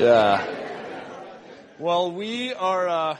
[0.00, 0.46] Yeah.
[1.78, 3.16] Well, we are uh,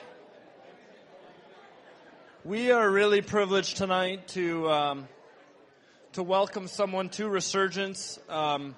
[2.42, 5.08] we are really privileged tonight to um,
[6.14, 8.18] to welcome someone to Resurgence.
[8.30, 8.76] Um,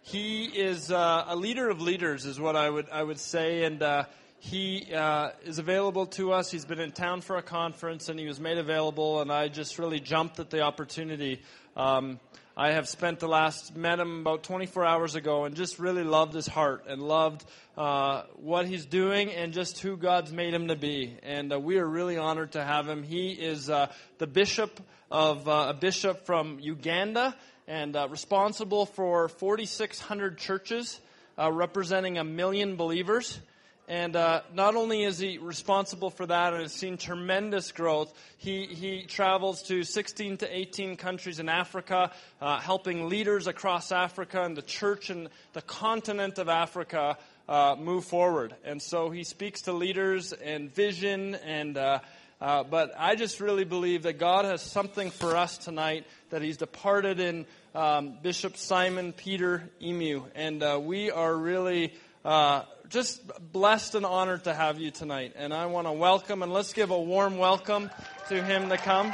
[0.00, 3.82] he is uh, a leader of leaders, is what I would I would say, and
[3.82, 4.04] uh,
[4.38, 6.50] he uh, is available to us.
[6.50, 9.78] He's been in town for a conference, and he was made available, and I just
[9.78, 11.42] really jumped at the opportunity.
[11.76, 12.20] Um,
[12.56, 16.32] I have spent the last met him about 24 hours ago, and just really loved
[16.32, 17.44] his heart and loved
[17.76, 21.16] uh, what he's doing and just who God's made him to be.
[21.24, 23.02] And uh, we are really honored to have him.
[23.02, 27.34] He is uh, the bishop of uh, a bishop from Uganda
[27.66, 31.00] and uh, responsible for 4,600 churches,
[31.36, 33.40] uh, representing a million believers.
[33.86, 38.64] And uh, not only is he responsible for that and has seen tremendous growth, he,
[38.64, 44.56] he travels to 16 to 18 countries in Africa, uh, helping leaders across Africa and
[44.56, 48.54] the church and the continent of Africa uh, move forward.
[48.64, 51.98] And so he speaks to leaders and vision and uh,
[52.40, 56.58] uh, but I just really believe that God has something for us tonight that He's
[56.58, 60.24] departed in um, Bishop Simon Peter Emiau.
[60.34, 65.32] And uh, we are really uh, just blessed and honored to have you tonight.
[65.36, 67.90] And I want to welcome, and let's give a warm welcome
[68.28, 69.12] to him to come.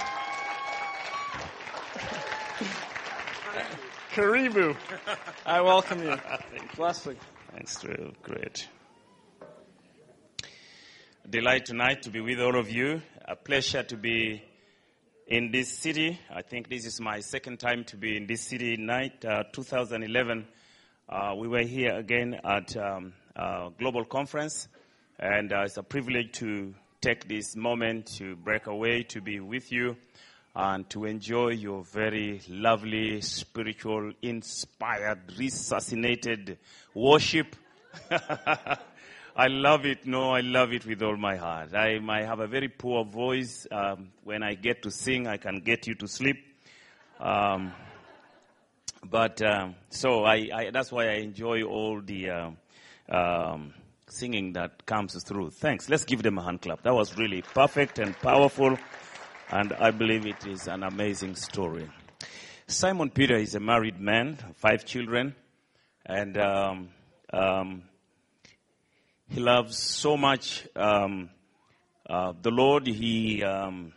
[4.13, 4.77] Karibu.
[5.47, 6.17] I welcome you.
[6.77, 7.17] Blessing.
[7.53, 8.13] Thanks, Drew.
[8.23, 8.69] Great.
[11.29, 13.03] Delight tonight to be with all of you.
[13.27, 14.43] A pleasure to be
[15.29, 16.19] in this city.
[16.29, 18.77] I think this is my second time to be in this city.
[18.77, 20.49] Night uh, 2011,
[21.09, 24.69] uh, we were here again at um, uh, global conference,
[25.19, 29.73] and uh, it's a privilege to take this moment to break away to be with
[29.73, 29.97] you
[30.55, 36.59] and to enjoy your very lovely, spiritual, inspired, resuscitated
[36.95, 37.55] worship.
[38.11, 40.07] I love it.
[40.07, 41.73] No, I love it with all my heart.
[41.75, 43.67] I might have a very poor voice.
[43.71, 46.45] Um, when I get to sing, I can get you to sleep.
[47.21, 47.73] Um,
[49.09, 52.29] but um, so I, I, that's why I enjoy all the
[53.11, 53.75] um,
[54.09, 55.51] singing that comes through.
[55.51, 55.89] Thanks.
[55.89, 56.83] Let's give them a hand clap.
[56.83, 58.79] That was really perfect and powerful,
[59.51, 61.89] and I believe it is an amazing story.
[62.67, 65.35] Simon Peter is a married man, five children,
[66.07, 66.89] and um,
[67.33, 67.83] um,
[69.29, 71.31] he loves so much um,
[72.09, 72.87] uh, the Lord.
[72.87, 73.93] He um,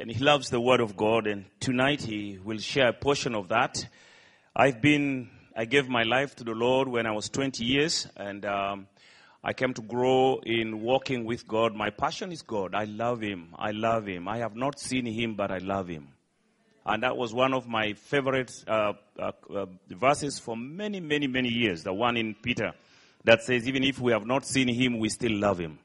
[0.00, 1.26] and he loves the Word of God.
[1.26, 3.86] And tonight he will share a portion of that.
[4.54, 8.44] I've been I gave my life to the Lord when I was 20 years, and
[8.44, 8.88] um,
[9.42, 11.76] I came to grow in walking with God.
[11.76, 12.74] My passion is God.
[12.74, 13.54] I love Him.
[13.56, 14.26] I love Him.
[14.26, 16.08] I have not seen Him, but I love Him.
[16.84, 21.50] And that was one of my favorite uh, uh, uh, verses for many, many, many
[21.50, 21.84] years.
[21.84, 22.72] The one in Peter
[23.22, 25.78] that says, even if we have not seen Him, we still love Him.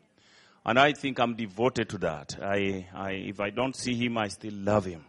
[0.65, 2.39] And I think I'm devoted to that.
[2.41, 5.05] I, I, if I don't see Him, I still love Him.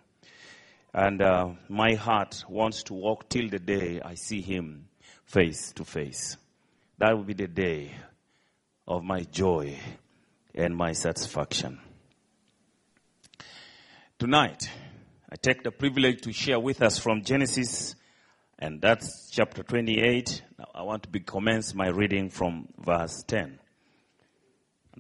[0.93, 4.89] And uh, my heart wants to walk till the day I see him
[5.25, 6.37] face to face.
[6.99, 7.95] That will be the day
[8.87, 9.79] of my joy
[10.55, 11.79] and my satisfaction.
[14.19, 14.69] Tonight,
[15.31, 17.95] I take the privilege to share with us from Genesis,
[18.59, 20.43] and that's chapter 28.
[20.59, 23.61] Now, I want to commence my reading from verse 10.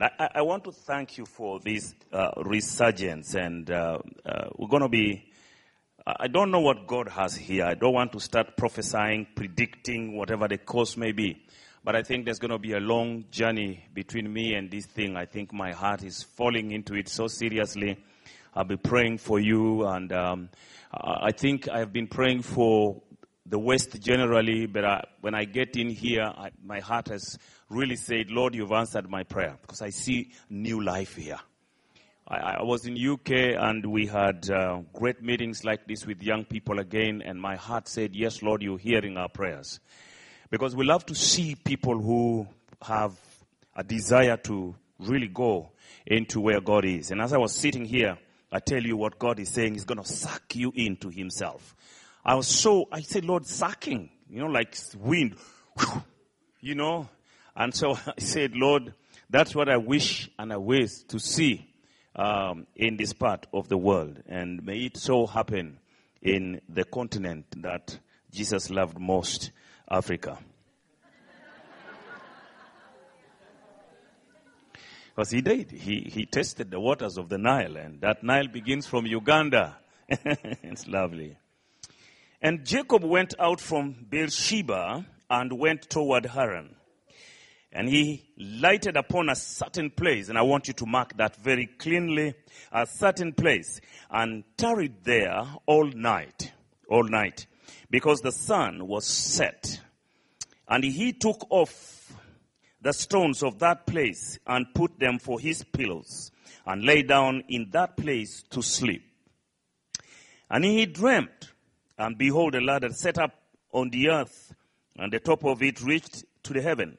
[0.00, 4.82] I, I, want to thank you for this uh, resurgence, and uh, uh, we're going
[4.82, 5.29] to be
[6.18, 7.64] I don't know what God has here.
[7.64, 11.44] I don't want to start prophesying, predicting whatever the course may be.
[11.84, 15.16] But I think there's going to be a long journey between me and this thing.
[15.16, 17.96] I think my heart is falling into it so seriously.
[18.54, 20.48] I'll be praying for you, and um,
[20.92, 23.00] I think I've been praying for
[23.46, 27.38] the West generally, but I, when I get in here, I, my heart has
[27.68, 31.38] really said, Lord, you've answered my prayer because I see new life here.
[32.30, 36.44] I, I was in UK and we had uh, great meetings like this with young
[36.44, 39.80] people again, and my heart said, Yes, Lord, you're hearing our prayers.
[40.48, 42.46] Because we love to see people who
[42.82, 43.14] have
[43.74, 45.70] a desire to really go
[46.06, 47.10] into where God is.
[47.10, 48.16] And as I was sitting here,
[48.52, 51.74] I tell you what God is saying, He's going to suck you into Himself.
[52.24, 55.34] I was so, I said, Lord, sucking, you know, like wind,
[56.60, 57.08] you know.
[57.56, 58.94] And so I said, Lord,
[59.28, 61.69] that's what I wish and I wish to see
[62.16, 64.22] um, in this part of the world.
[64.26, 65.78] And may it so happen
[66.22, 67.98] in the continent that
[68.30, 69.50] Jesus loved most,
[69.90, 70.38] Africa.
[75.14, 75.70] Because he did.
[75.72, 79.76] He, he tested the waters of the Nile, and that Nile begins from Uganda.
[80.08, 81.36] it's lovely.
[82.40, 86.74] And Jacob went out from Beersheba and went toward Haran.
[87.72, 91.66] And he lighted upon a certain place, and I want you to mark that very
[91.66, 92.34] cleanly,
[92.72, 93.80] a certain place,
[94.10, 96.52] and tarried there all night,
[96.88, 97.46] all night,
[97.88, 99.80] because the sun was set.
[100.66, 102.12] And he took off
[102.82, 106.32] the stones of that place and put them for his pillows,
[106.66, 109.02] and lay down in that place to sleep.
[110.50, 111.52] And he dreamt,
[111.96, 113.32] and behold, a ladder set up
[113.72, 114.52] on the earth,
[114.96, 116.98] and the top of it reached to the heaven.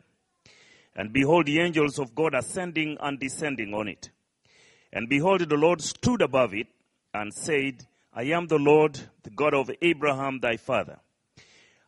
[0.95, 4.09] And behold, the angels of God ascending and descending on it.
[4.91, 6.67] And behold, the Lord stood above it
[7.13, 10.99] and said, I am the Lord, the God of Abraham thy father,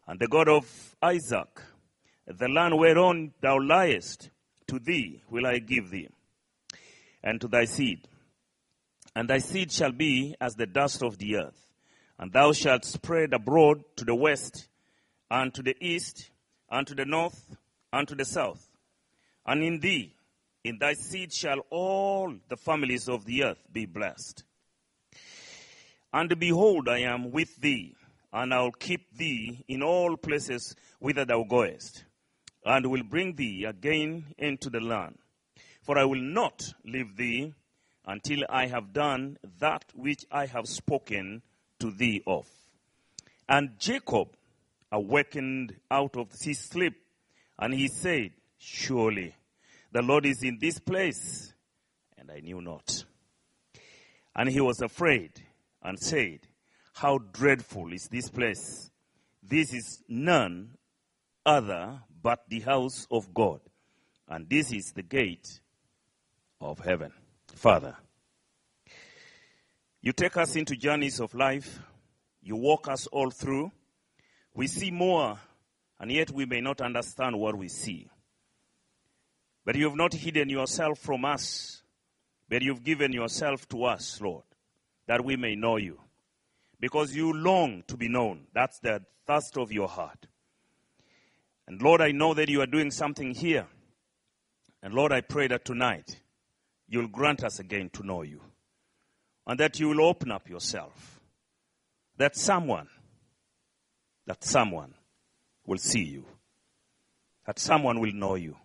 [0.08, 1.62] and the God of Isaac.
[2.26, 4.30] The land whereon thou liest,
[4.68, 6.08] to thee will I give thee,
[7.22, 8.08] and to thy seed.
[9.14, 11.68] And thy seed shall be as the dust of the earth,
[12.18, 14.70] and thou shalt spread abroad to the west,
[15.30, 16.30] and to the east,
[16.72, 17.58] and to the north,
[17.92, 18.70] and to the south.
[19.46, 20.14] And in thee,
[20.64, 24.44] in thy seed shall all the families of the earth be blessed.
[26.14, 27.96] And behold, I am with thee,
[28.32, 32.06] and I'll keep thee in all places whither thou goest,
[32.64, 35.18] and will bring thee again into the land.
[35.82, 37.54] For I will not leave thee
[38.06, 41.42] until I have done that which I have spoken
[41.80, 42.48] to thee of.
[43.50, 44.30] And Jacob
[44.92, 46.94] awakened out of his sleep,
[47.60, 48.32] and he said,
[48.66, 49.36] Surely
[49.92, 51.54] the Lord is in this place,
[52.18, 53.04] and I knew not.
[54.34, 55.32] And he was afraid
[55.82, 56.40] and said,
[56.94, 58.90] How dreadful is this place!
[59.44, 60.78] This is none
[61.46, 63.60] other but the house of God,
[64.30, 65.60] and this is the gate
[66.62, 67.12] of heaven.
[67.54, 67.98] Father,
[70.02, 71.80] you take us into journeys of life,
[72.42, 73.72] you walk us all through.
[74.54, 75.38] We see more,
[76.00, 78.08] and yet we may not understand what we see.
[79.66, 81.82] But you have not hidden yourself from us,
[82.50, 84.44] but you've given yourself to us, Lord,
[85.08, 86.00] that we may know you.
[86.80, 88.48] Because you long to be known.
[88.54, 90.28] That's the thirst of your heart.
[91.66, 93.68] And Lord, I know that you are doing something here.
[94.82, 96.20] And Lord, I pray that tonight
[96.90, 98.42] you'll grant us again to know you.
[99.48, 101.22] And that you will open up yourself.
[102.18, 102.90] That someone,
[104.26, 104.94] that someone
[105.66, 106.26] will see you.
[107.46, 108.58] That someone will know you.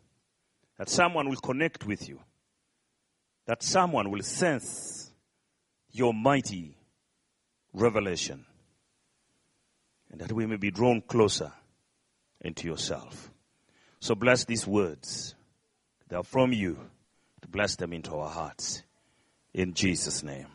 [0.79, 2.21] That someone will connect with you.
[3.47, 5.11] That someone will sense
[5.91, 6.77] your mighty
[7.73, 8.47] revelation.
[10.11, 11.53] And that we may be drawn closer
[12.41, 13.31] into yourself.
[14.01, 15.35] So bless these words.
[16.09, 16.79] They are from you.
[17.43, 18.83] To bless them into our hearts.
[19.55, 20.49] In Jesus' name.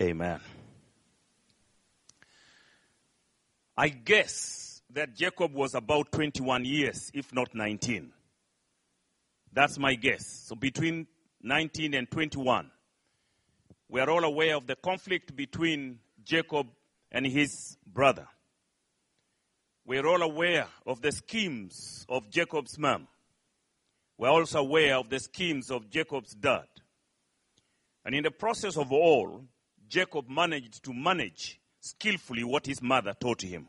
[0.00, 0.40] Amen.
[3.76, 8.12] I guess that Jacob was about 21 years, if not 19.
[9.52, 10.26] That's my guess.
[10.46, 11.06] So between
[11.42, 12.70] 19 and 21.
[13.88, 16.68] We are all aware of the conflict between Jacob
[17.10, 18.26] and his brother.
[19.84, 23.08] We are all aware of the schemes of Jacob's mom.
[24.16, 26.66] We're also aware of the schemes of Jacob's dad.
[28.04, 29.44] And in the process of all,
[29.88, 33.68] Jacob managed to manage skillfully what his mother taught him.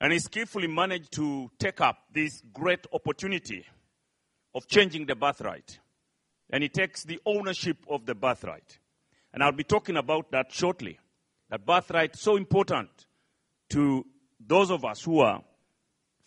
[0.00, 3.64] And he skillfully managed to take up this great opportunity
[4.56, 5.78] of changing the birthright.
[6.48, 8.78] And he takes the ownership of the birthright.
[9.34, 10.98] And I'll be talking about that shortly.
[11.50, 12.88] That birthright so important
[13.68, 14.06] to
[14.40, 15.42] those of us who are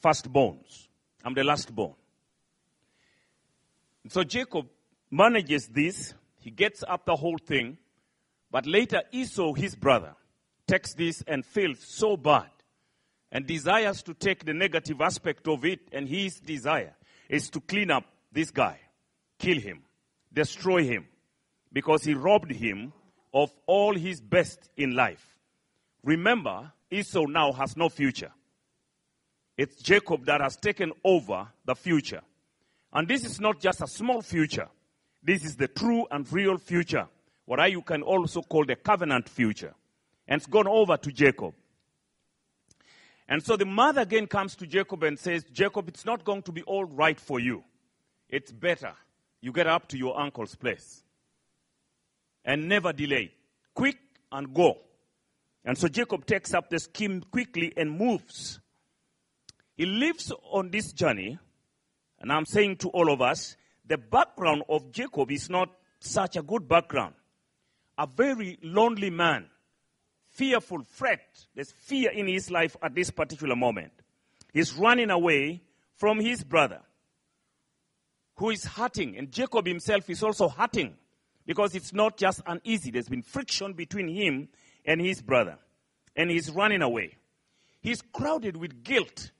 [0.03, 0.87] firstborns.
[1.25, 1.95] I'm the last lastborn.
[4.09, 4.67] So Jacob
[5.09, 6.13] manages this.
[6.39, 7.79] He gets up the whole thing.
[8.51, 10.13] But later Esau, his brother,
[10.67, 12.49] takes this and feels so bad
[13.31, 15.79] and desires to take the negative aspect of it.
[15.91, 16.95] And his desire
[17.27, 18.79] is to clean up this guy,
[19.37, 19.83] kill him,
[20.31, 21.07] destroy him,
[21.71, 22.93] because he robbed him
[23.33, 25.35] of all his best in life.
[26.03, 28.31] Remember, Esau now has no future.
[29.57, 32.21] It's Jacob that has taken over the future.
[32.93, 34.69] And this is not just a small future.
[35.21, 37.07] This is the true and real future.
[37.45, 39.73] What I you can also call the covenant future.
[40.27, 41.53] And it's gone over to Jacob.
[43.27, 46.51] And so the mother again comes to Jacob and says, Jacob, it's not going to
[46.51, 47.63] be all right for you.
[48.29, 48.93] It's better
[49.41, 51.03] you get up to your uncle's place
[52.45, 53.31] and never delay.
[53.73, 53.97] Quick
[54.31, 54.77] and go.
[55.65, 58.59] And so Jacob takes up the scheme quickly and moves.
[59.75, 61.39] He lives on this journey,
[62.19, 63.55] and I'm saying to all of us,
[63.85, 65.69] the background of Jacob is not
[65.99, 67.15] such a good background.
[67.97, 69.47] A very lonely man,
[70.29, 71.45] fearful, fret.
[71.55, 73.91] There's fear in his life at this particular moment.
[74.53, 75.61] He's running away
[75.95, 76.81] from his brother.
[78.39, 79.17] Who is hurting.
[79.17, 80.95] And Jacob himself is also hurting
[81.45, 82.89] because it's not just uneasy.
[82.89, 84.47] There's been friction between him
[84.85, 85.57] and his brother.
[86.15, 87.17] And he's running away.
[87.81, 89.31] He's crowded with guilt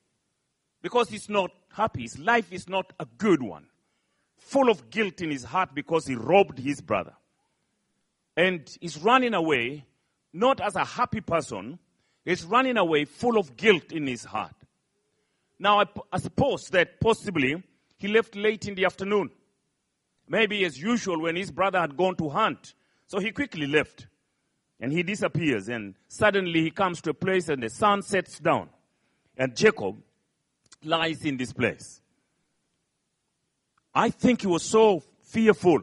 [0.81, 2.01] because he's not happy.
[2.03, 3.67] His life is not a good one.
[4.37, 7.13] Full of guilt in his heart because he robbed his brother.
[8.35, 9.85] And he's running away
[10.33, 11.79] not as a happy person,
[12.25, 14.55] he's running away full of guilt in his heart.
[15.57, 17.63] Now, I, I suppose that possibly
[17.99, 19.29] he left late in the afternoon.
[20.27, 22.73] Maybe as usual when his brother had gone to hunt.
[23.07, 24.07] So he quickly left.
[24.79, 25.67] And he disappears.
[25.67, 28.69] And suddenly he comes to a place and the sun sets down.
[29.37, 29.97] And Jacob
[30.81, 32.01] lies in this place.
[33.93, 35.81] I think he was so fearful.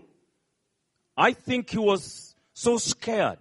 [1.17, 3.39] I think he was so scared.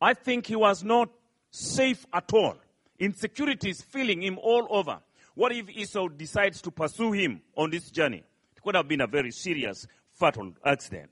[0.00, 1.08] I think he was not
[1.52, 2.56] safe at all.
[2.98, 5.00] Insecurity is filling him all over.
[5.34, 8.22] What if Esau decides to pursue him on this journey?
[8.56, 11.10] It could have been a very serious, fatal accident.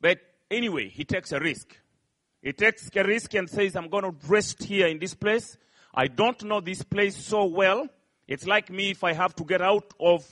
[0.00, 0.18] But
[0.50, 1.76] anyway, he takes a risk.
[2.42, 5.56] He takes a risk and says, I'm going to rest here in this place.
[5.94, 7.86] I don't know this place so well.
[8.26, 10.26] It's like me if I have to get out of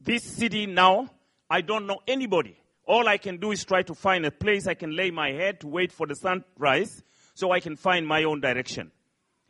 [0.00, 1.08] this city now.
[1.48, 2.58] I don't know anybody.
[2.86, 5.60] All I can do is try to find a place I can lay my head
[5.60, 7.02] to wait for the sunrise
[7.34, 8.90] so I can find my own direction.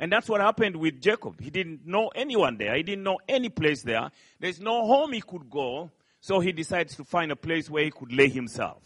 [0.00, 1.38] And that's what happened with Jacob.
[1.42, 2.74] He didn't know anyone there.
[2.74, 4.10] He didn't know any place there.
[4.40, 5.90] There's no home he could go.
[6.22, 8.82] So he decides to find a place where he could lay himself.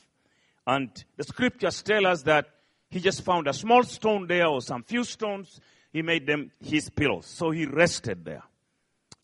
[0.66, 2.46] And the scriptures tell us that
[2.90, 5.60] he just found a small stone there or some few stones.
[5.92, 7.26] He made them his pillows.
[7.26, 8.42] So he rested there.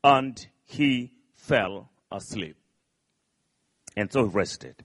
[0.04, 2.56] And he fell asleep.
[3.97, 4.76] And so he rested.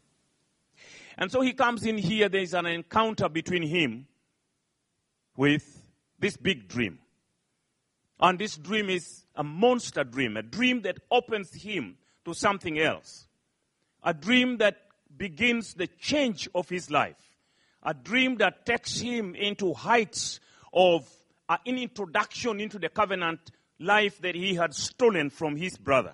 [1.19, 2.29] And so he comes in here.
[2.29, 4.07] There's an encounter between him
[5.37, 5.84] with
[6.19, 6.99] this big dream.
[8.19, 13.27] And this dream is a monster dream, a dream that opens him to something else.
[14.03, 14.77] A dream that
[15.17, 17.17] begins the change of his life.
[17.83, 20.39] A dream that takes him into heights
[20.73, 21.07] of
[21.47, 23.39] uh, an introduction into the covenant
[23.79, 26.13] life that he had stolen from his brother.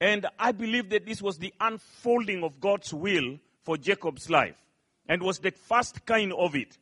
[0.00, 4.56] And I believe that this was the unfolding of God's will for Jacob's life
[5.08, 6.76] and was the first kind of it.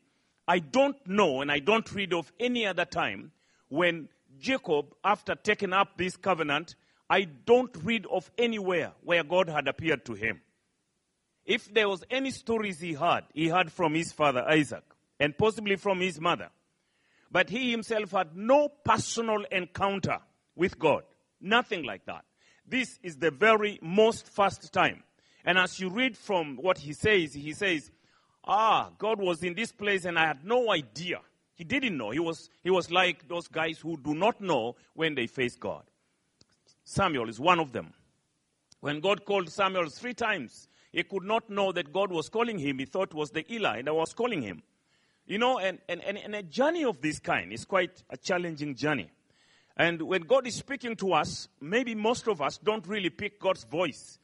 [0.47, 3.33] I don't know and I don't read of any other time
[3.69, 6.75] when Jacob, after taking up this covenant,
[7.09, 10.41] I don't read of anywhere where God had appeared to him.
[11.45, 14.85] If there was any stories he had, he had from his father Isaac
[15.19, 16.51] and possibly from his mother.
[17.31, 20.19] But he himself had no personal encounter
[20.57, 21.05] with God.
[21.41, 22.25] Nothing like that.
[22.67, 25.03] This is the very most first time.
[25.45, 27.91] And as you read from what he says, he says,
[28.45, 31.21] Ah, God was in this place and I had no idea.
[31.55, 32.11] He didn't know.
[32.11, 35.83] He was, he was like those guys who do not know when they face God.
[36.85, 37.93] Samuel is one of them.
[38.81, 42.79] When God called Samuel three times, he could not know that God was calling him.
[42.79, 44.63] He thought was the Eli that was calling him.
[45.27, 48.75] You know, and, and, and, and a journey of this kind is quite a challenging
[48.75, 49.11] journey.
[49.77, 53.65] And when God is speaking to us, maybe most of us don't really pick God's
[53.65, 54.19] voice.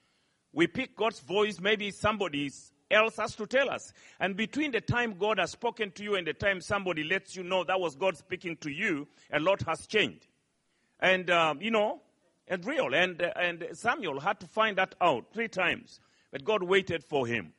[0.52, 3.92] We pick God's voice, maybe somebody's else has to tell us.
[4.20, 7.42] And between the time God has spoken to you and the time somebody lets you
[7.42, 10.26] know that was God speaking to you, a lot has changed.
[11.00, 12.00] And, um, you know,
[12.48, 12.94] and real.
[12.94, 16.00] And, uh, and Samuel had to find that out three times.
[16.30, 17.52] But God waited for him.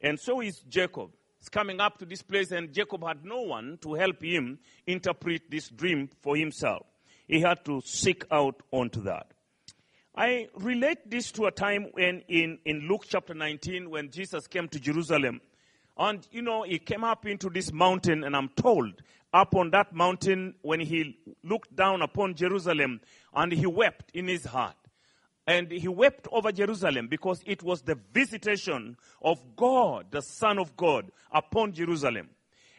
[0.00, 1.10] And so is Jacob.
[1.38, 5.50] He's coming up to this place, and Jacob had no one to help him interpret
[5.50, 6.86] this dream for himself.
[7.28, 9.33] He had to seek out onto that.
[10.16, 14.68] I relate this to a time when in, in Luke chapter 19 when Jesus came
[14.68, 15.40] to Jerusalem.
[15.98, 19.02] And, you know, he came up into this mountain, and I'm told,
[19.32, 23.00] up on that mountain, when he looked down upon Jerusalem,
[23.34, 24.76] and he wept in his heart.
[25.48, 30.76] And he wept over Jerusalem because it was the visitation of God, the Son of
[30.76, 32.28] God, upon Jerusalem.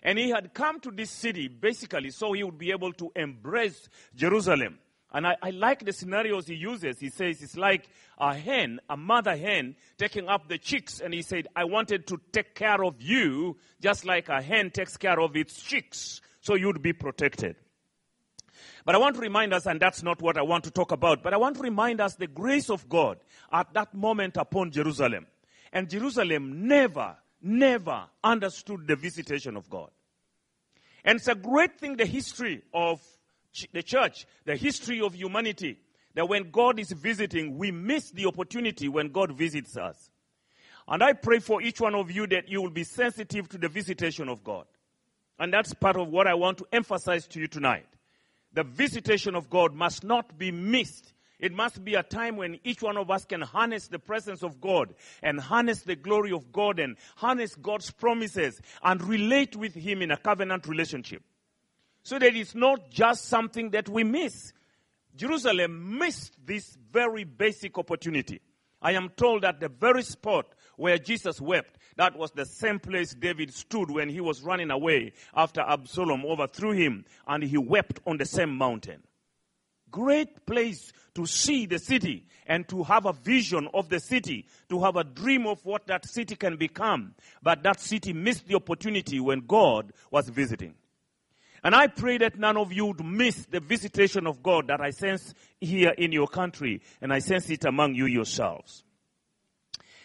[0.01, 3.89] And he had come to this city basically so he would be able to embrace
[4.15, 4.79] Jerusalem.
[5.15, 6.99] And I, I, like the scenarios he uses.
[6.99, 10.99] He says it's like a hen, a mother hen, taking up the chicks.
[10.99, 14.97] And he said, I wanted to take care of you just like a hen takes
[14.97, 17.55] care of its chicks, so you'd be protected.
[18.83, 21.23] But I want to remind us, and that's not what I want to talk about,
[21.23, 23.17] but I want to remind us the grace of God
[23.53, 25.27] at that moment upon Jerusalem.
[25.71, 29.91] And Jerusalem never, never understood the visitation of God.
[31.05, 32.99] And it's a great thing, the history of
[33.71, 35.77] the church, the history of humanity,
[36.13, 40.09] that when God is visiting, we miss the opportunity when God visits us.
[40.87, 43.67] And I pray for each one of you that you will be sensitive to the
[43.67, 44.65] visitation of God.
[45.39, 47.87] And that's part of what I want to emphasize to you tonight.
[48.53, 52.81] The visitation of God must not be missed It must be a time when each
[52.81, 56.79] one of us can harness the presence of God and harness the glory of God
[56.79, 61.23] and harness God's promises and relate with Him in a covenant relationship.
[62.05, 64.53] So that it's not just something that we miss.
[65.15, 68.41] Jerusalem missed this very basic opportunity.
[68.79, 73.15] I am told that the very spot where Jesus wept, that was the same place
[73.15, 78.17] David stood when he was running away after Absalom overthrew him, and he wept on
[78.17, 79.01] the same mountain.
[79.89, 84.79] Great place to see the city and to have a vision of the city, to
[84.83, 87.15] have a dream of what that city can become.
[87.41, 90.75] But that city missed the opportunity when God was visiting.
[91.65, 94.91] And I pray that none of you would miss the visitation of God that I
[94.91, 98.83] sense here in your country, and I sense it among you yourselves.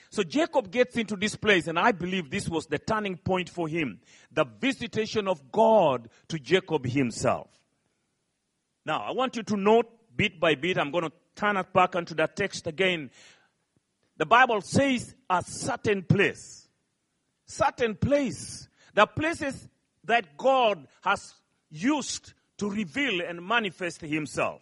[0.09, 3.69] So Jacob gets into this place, and I believe this was the turning point for
[3.69, 4.01] him
[4.33, 7.51] the visitation of God to Jacob himself.
[8.87, 9.87] Now, I want you to note
[10.17, 13.11] bit by bit, I'm going to turn it back onto that text again.
[14.17, 16.67] The Bible says a certain place.
[17.45, 18.67] Certain place.
[18.95, 19.69] The places
[20.05, 21.35] that God has
[21.71, 24.61] used to reveal and manifest himself.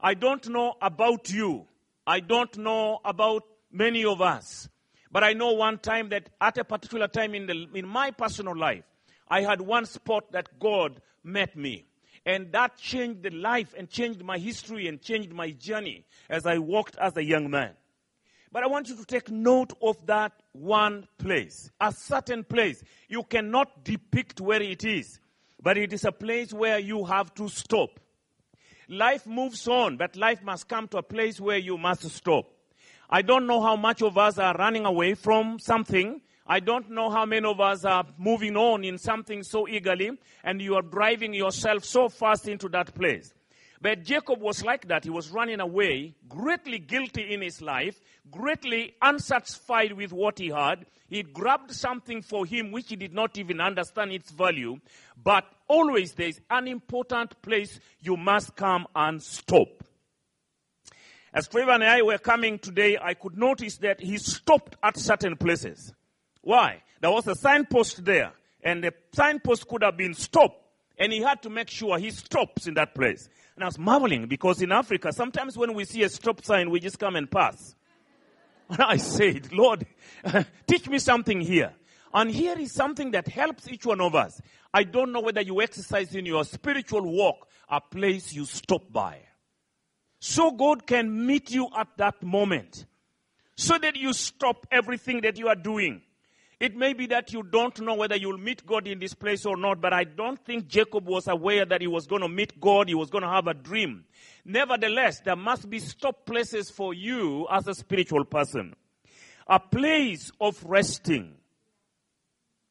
[0.00, 1.66] I don't know about you.
[2.06, 4.68] I don't know about many of us.
[5.10, 8.56] But I know one time that at a particular time in, the, in my personal
[8.56, 8.84] life,
[9.28, 11.86] I had one spot that God met me.
[12.24, 16.58] And that changed the life and changed my history and changed my journey as I
[16.58, 17.72] walked as a young man.
[18.52, 22.82] But I want you to take note of that one place, a certain place.
[23.08, 25.20] You cannot depict where it is,
[25.62, 28.00] but it is a place where you have to stop.
[28.88, 32.46] Life moves on, but life must come to a place where you must stop.
[33.10, 36.20] I don't know how much of us are running away from something.
[36.46, 40.10] I don't know how many of us are moving on in something so eagerly,
[40.44, 43.32] and you are driving yourself so fast into that place.
[43.80, 45.04] But Jacob was like that.
[45.04, 50.86] He was running away, greatly guilty in his life, greatly unsatisfied with what he had.
[51.08, 54.78] He grabbed something for him which he did not even understand its value.
[55.22, 59.68] But always there is an important place you must come and stop.
[61.32, 65.36] As Trevor and I were coming today, I could notice that he stopped at certain
[65.36, 65.92] places.
[66.40, 66.82] Why?
[67.02, 70.64] There was a signpost there, and the signpost could have been stopped,
[70.98, 73.28] and he had to make sure he stops in that place.
[73.56, 76.78] And I was marveling because in Africa, sometimes when we see a stop sign, we
[76.78, 77.74] just come and pass.
[78.68, 79.86] And I said, Lord,
[80.66, 81.72] teach me something here.
[82.12, 84.40] And here is something that helps each one of us.
[84.72, 89.20] I don't know whether you exercise in your spiritual walk a place you stop by.
[90.18, 92.86] So God can meet you at that moment.
[93.56, 96.02] So that you stop everything that you are doing.
[96.58, 99.58] It may be that you don't know whether you'll meet God in this place or
[99.58, 102.88] not, but I don't think Jacob was aware that he was going to meet God,
[102.88, 104.06] he was going to have a dream.
[104.42, 108.74] Nevertheless, there must be stop places for you as a spiritual person.
[109.46, 111.34] A place of resting.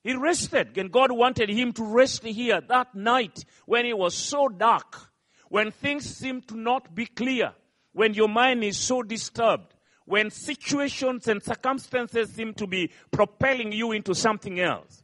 [0.04, 4.48] He rested, and God wanted him to rest here that night when it was so
[4.48, 5.12] dark,
[5.50, 7.54] when things seemed to not be clear,
[7.94, 9.75] when your mind is so disturbed
[10.06, 15.04] when situations and circumstances seem to be propelling you into something else,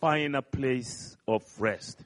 [0.00, 2.04] find a place of rest.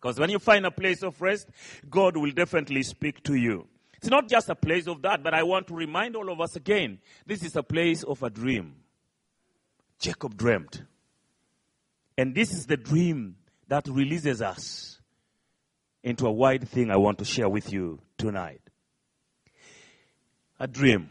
[0.00, 1.48] Because when you find a place of rest,
[1.88, 3.66] God will definitely speak to you.
[3.96, 6.54] It's not just a place of that, but I want to remind all of us
[6.54, 8.76] again this is a place of a dream.
[9.98, 10.82] Jacob dreamt.
[12.18, 13.36] And this is the dream
[13.68, 15.00] that releases us
[16.02, 18.60] into a wide thing I want to share with you tonight
[20.58, 21.10] a dream.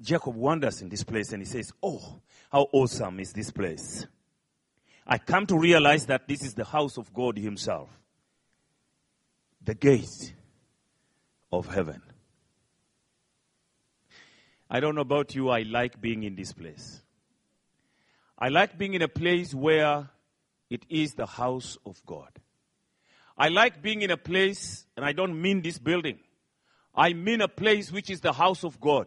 [0.00, 4.06] Jacob wanders in this place and he says, Oh, how awesome is this place!
[5.06, 7.88] I come to realize that this is the house of God Himself,
[9.62, 10.34] the gate
[11.52, 12.02] of heaven.
[14.70, 17.02] I don't know about you, I like being in this place.
[18.38, 20.08] I like being in a place where
[20.70, 22.30] it is the house of God.
[23.36, 26.18] I like being in a place, and I don't mean this building.
[26.94, 29.06] I mean a place which is the house of God.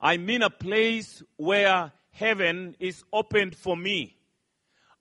[0.00, 4.16] I mean a place where heaven is opened for me.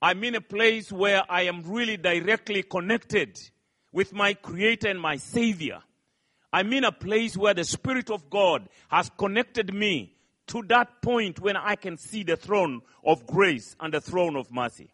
[0.01, 3.39] I mean a place where I am really directly connected
[3.91, 5.79] with my Creator and my Savior.
[6.53, 10.13] I mean a place where the Spirit of God has connected me
[10.47, 14.51] to that point when I can see the throne of grace and the throne of
[14.51, 14.91] mercy.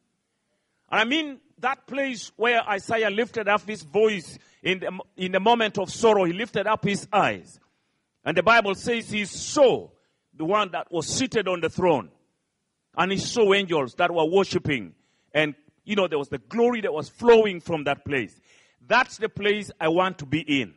[0.91, 5.39] And I mean that place where Isaiah lifted up his voice in the, in the
[5.39, 7.59] moment of sorrow, he lifted up his eyes.
[8.25, 9.89] And the Bible says he saw
[10.35, 12.09] the one that was seated on the throne.
[12.97, 14.95] And he saw angels that were worshiping.
[15.33, 18.41] And, you know, there was the glory that was flowing from that place.
[18.87, 20.73] That's the place I want to be in.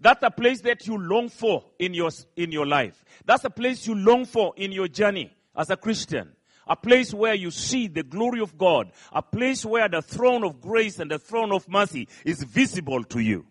[0.00, 3.04] That's a place that you long for in your, in your life.
[3.24, 6.35] That's a place you long for in your journey as a Christian.
[6.66, 8.90] A place where you see the glory of God.
[9.12, 13.20] A place where the throne of grace and the throne of mercy is visible to
[13.20, 13.46] you.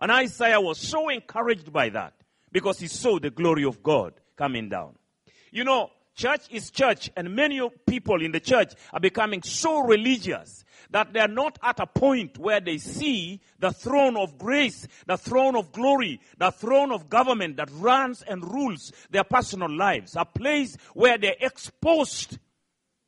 [0.00, 2.14] And Isaiah was so encouraged by that
[2.52, 4.96] because he saw the glory of God coming down.
[5.50, 10.64] You know, church is church and many people in the church are becoming so religious
[10.90, 15.16] that they are not at a point where they see the throne of grace, the
[15.16, 20.16] throne of glory, the throne of government that runs and rules their personal lives.
[20.16, 22.38] A place where they're exposed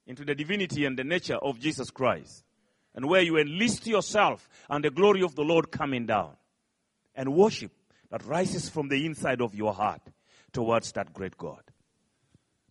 [0.06, 2.44] into the divinity and the nature of Jesus Christ.
[2.94, 6.32] And where you enlist yourself and the glory of the Lord coming down.
[7.14, 7.72] And worship
[8.10, 10.02] that rises from the inside of your heart
[10.52, 11.62] towards that great God.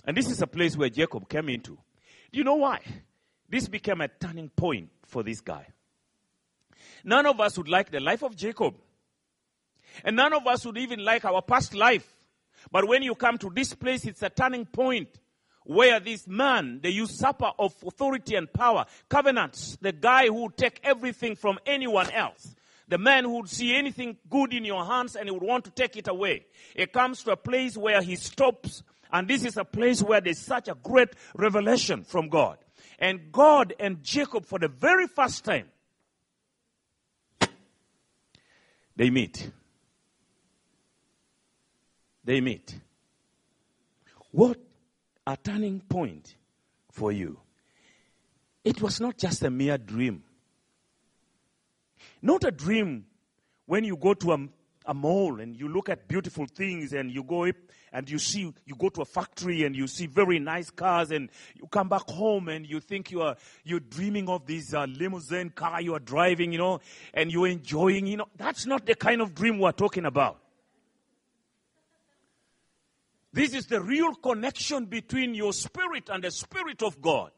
[0.05, 1.77] And this is a place where Jacob came into.
[2.31, 2.79] Do you know why?
[3.49, 5.67] This became a turning point for this guy.
[7.03, 8.75] None of us would like the life of Jacob.
[10.03, 12.07] And none of us would even like our past life.
[12.71, 15.09] But when you come to this place, it's a turning point
[15.63, 20.79] where this man, the usurper of authority and power, covenants, the guy who would take
[20.83, 22.55] everything from anyone else,
[22.87, 25.71] the man who would see anything good in your hands and he would want to
[25.71, 26.45] take it away.
[26.75, 30.39] It comes to a place where he stops, and this is a place where there's
[30.39, 32.57] such a great revelation from God.
[33.01, 35.65] And God and Jacob, for the very first time,
[38.95, 39.49] they meet.
[42.23, 42.79] They meet.
[44.29, 44.59] What
[45.25, 46.35] a turning point
[46.91, 47.39] for you.
[48.63, 50.23] It was not just a mere dream.
[52.21, 53.07] Not a dream
[53.65, 54.47] when you go to a,
[54.91, 57.49] a mall and you look at beautiful things and you go
[57.93, 61.29] and you see, you go to a factory and you see very nice cars and
[61.55, 65.49] you come back home and you think you are, you're dreaming of this uh, limousine
[65.49, 66.81] car you are driving, you know,
[67.13, 68.27] and you're enjoying, you know.
[68.35, 70.39] That's not the kind of dream we're talking about.
[73.31, 77.31] This is the real connection between your spirit and the spirit of God.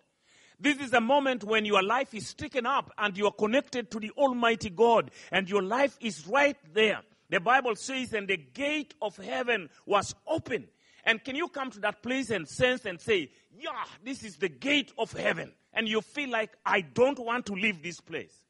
[0.60, 4.00] This is a moment when your life is taken up and you are connected to
[4.00, 7.02] the Almighty God and your life is right there.
[7.30, 10.68] The Bible says, and the gate of heaven was open.
[11.06, 14.50] And can you come to that place and sense and say, yeah, this is the
[14.50, 15.52] gate of heaven.
[15.74, 18.44] And you feel like, I don't want to leave this place.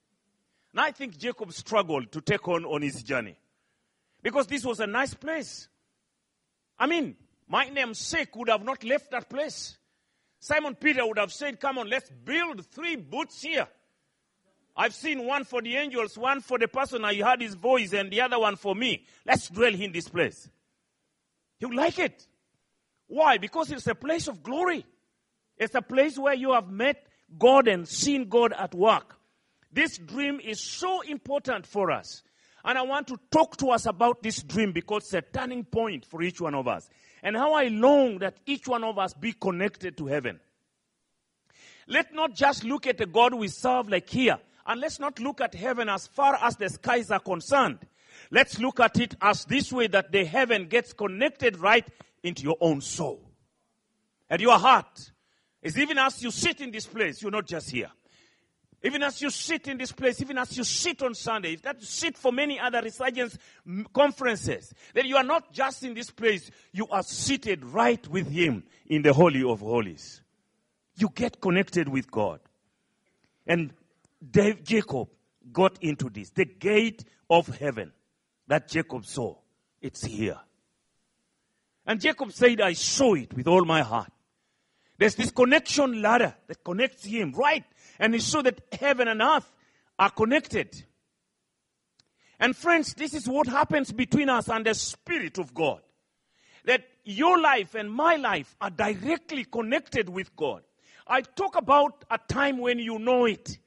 [0.73, 3.37] Now I think Jacob struggled to take on on his journey.
[4.21, 5.67] Because this was a nice place.
[6.79, 7.15] I mean,
[7.47, 9.77] my namesake would have not left that place.
[10.39, 13.67] Simon Peter would have said, Come on, let's build three booths here.
[14.75, 18.11] I've seen one for the angels, one for the person I heard his voice, and
[18.11, 19.05] the other one for me.
[19.25, 20.49] Let's dwell in this place.
[21.59, 22.27] You like it.
[23.07, 23.37] Why?
[23.37, 24.85] Because it's a place of glory.
[25.57, 27.05] It's a place where you have met
[27.37, 29.15] God and seen God at work.
[29.71, 32.23] This dream is so important for us.
[32.65, 36.05] And I want to talk to us about this dream because it's a turning point
[36.05, 36.89] for each one of us
[37.21, 40.39] and how I long that each one of us be connected to heaven.
[41.87, 45.41] Let not just look at the God we serve like here, and let's not look
[45.41, 47.79] at heaven as far as the skies are concerned.
[48.31, 51.85] Let's look at it as this way that the heaven gets connected right
[52.23, 53.21] into your own soul.
[54.29, 55.11] And your heart
[55.61, 57.89] is even as you sit in this place, you're not just here.
[58.85, 61.79] Even as you sit in this place, even as you sit on Sunday, if that
[61.79, 63.37] you sit for many other resurgence
[63.93, 68.63] conferences, that you are not just in this place, you are seated right with Him
[68.87, 70.21] in the Holy of Holies.
[70.95, 72.41] You get connected with God.
[73.47, 73.73] And
[74.31, 75.09] Dave, Jacob
[75.51, 76.29] got into this.
[76.29, 77.91] The gate of heaven
[78.47, 79.35] that Jacob saw,
[79.81, 80.39] it's here.
[81.85, 84.11] And Jacob said, I saw it with all my heart.
[84.97, 87.65] There's this connection ladder that connects him right
[87.99, 89.51] and he saw that heaven and earth
[89.99, 90.83] are connected.
[92.39, 95.81] And friends, this is what happens between us and the Spirit of God.
[96.65, 100.63] That your life and my life are directly connected with God.
[101.05, 103.57] I talk about a time when you know it.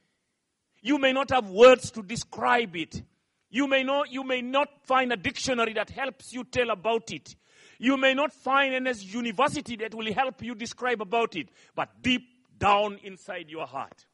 [0.87, 3.03] You may not have words to describe it.
[3.51, 7.35] You may not, you may not find a dictionary that helps you tell about it.
[7.81, 11.49] You may not find any university that will help you describe about it.
[11.75, 12.23] But deep
[12.57, 14.07] down inside your heart,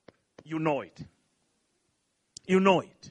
[0.44, 0.98] you know it.
[2.46, 3.10] You know it.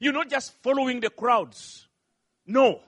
[0.00, 1.86] You're not just following the crowds.
[2.46, 2.80] No.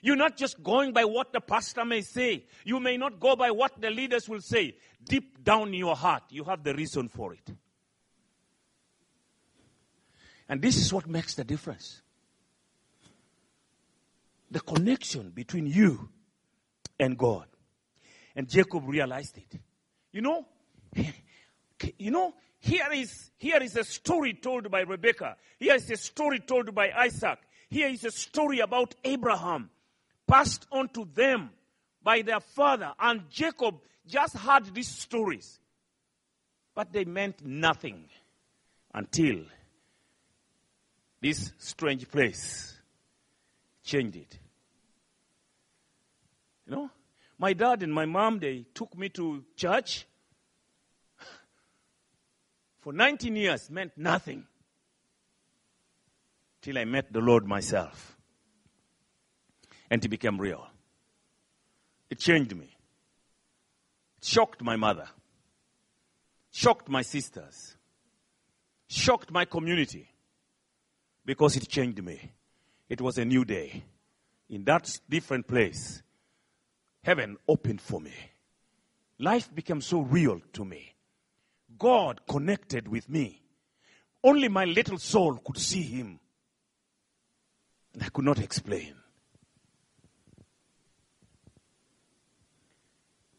[0.00, 2.46] You're not just going by what the pastor may say.
[2.64, 4.76] You may not go by what the leaders will say.
[5.02, 7.50] Deep down in your heart, you have the reason for it.
[10.48, 12.00] And this is what makes the difference.
[14.50, 16.08] The connection between you
[16.98, 17.46] and God.
[18.34, 19.60] And Jacob realized it.
[20.12, 20.46] You know,
[21.98, 25.36] you know, here is, here is a story told by Rebecca.
[25.58, 27.38] Here is a story told by Isaac.
[27.68, 29.70] Here is a story about Abraham
[30.26, 31.50] passed on to them
[32.02, 35.58] by their father, and Jacob just heard these stories.
[36.74, 38.04] But they meant nothing
[38.94, 39.40] until
[41.20, 42.76] this strange place
[43.82, 44.38] changed it.
[46.66, 46.90] You know,
[47.38, 50.06] my dad and my mom, they took me to church.
[52.80, 54.44] For 19 years meant nothing
[56.60, 58.16] till I met the Lord myself.
[59.90, 60.66] And it became real.
[62.10, 62.76] It changed me.
[64.18, 65.08] It shocked my mother.
[66.50, 67.76] Shocked my sisters.
[68.88, 70.10] Shocked my community.
[71.28, 72.18] Because it changed me.
[72.88, 73.84] It was a new day.
[74.48, 76.02] In that different place,
[77.04, 78.14] heaven opened for me.
[79.18, 80.94] Life became so real to me.
[81.78, 83.42] God connected with me.
[84.24, 86.18] Only my little soul could see him.
[87.92, 88.94] And I could not explain.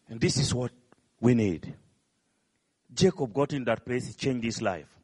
[0.08, 0.74] And this is what
[1.20, 1.74] we need.
[2.94, 4.99] Jacob got in that place, he changed his life.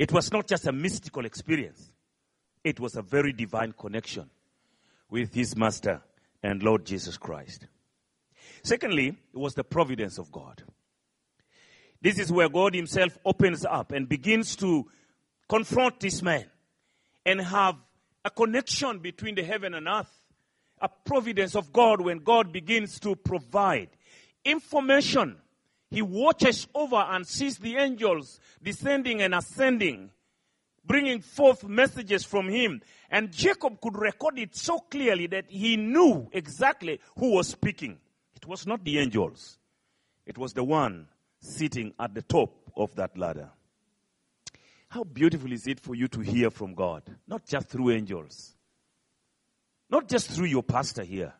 [0.00, 1.92] It was not just a mystical experience,
[2.64, 4.30] it was a very divine connection
[5.10, 6.00] with his master
[6.42, 7.66] and Lord Jesus Christ.
[8.62, 10.62] Secondly, it was the providence of God.
[12.00, 14.86] This is where God Himself opens up and begins to
[15.50, 16.46] confront this man
[17.26, 17.76] and have
[18.24, 20.10] a connection between the heaven and earth.
[20.80, 23.90] A providence of God when God begins to provide
[24.46, 25.36] information.
[25.90, 30.10] He watches over and sees the angels descending and ascending,
[30.84, 32.80] bringing forth messages from him.
[33.10, 37.98] And Jacob could record it so clearly that he knew exactly who was speaking.
[38.36, 39.58] It was not the angels,
[40.24, 41.08] it was the one
[41.40, 43.50] sitting at the top of that ladder.
[44.88, 47.02] How beautiful is it for you to hear from God?
[47.26, 48.54] Not just through angels,
[49.88, 51.32] not just through your pastor here.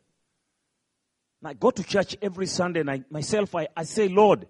[1.44, 4.46] I go to church every Sunday and I, myself, I, I say, Lord,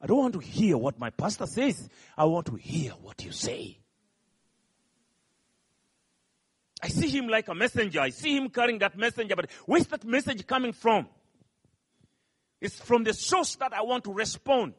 [0.00, 1.88] I don't want to hear what my pastor says.
[2.16, 3.78] I want to hear what you say.
[6.82, 8.00] I see him like a messenger.
[8.00, 11.08] I see him carrying that messenger, but where's that message coming from?
[12.60, 14.74] It's from the source that I want to respond.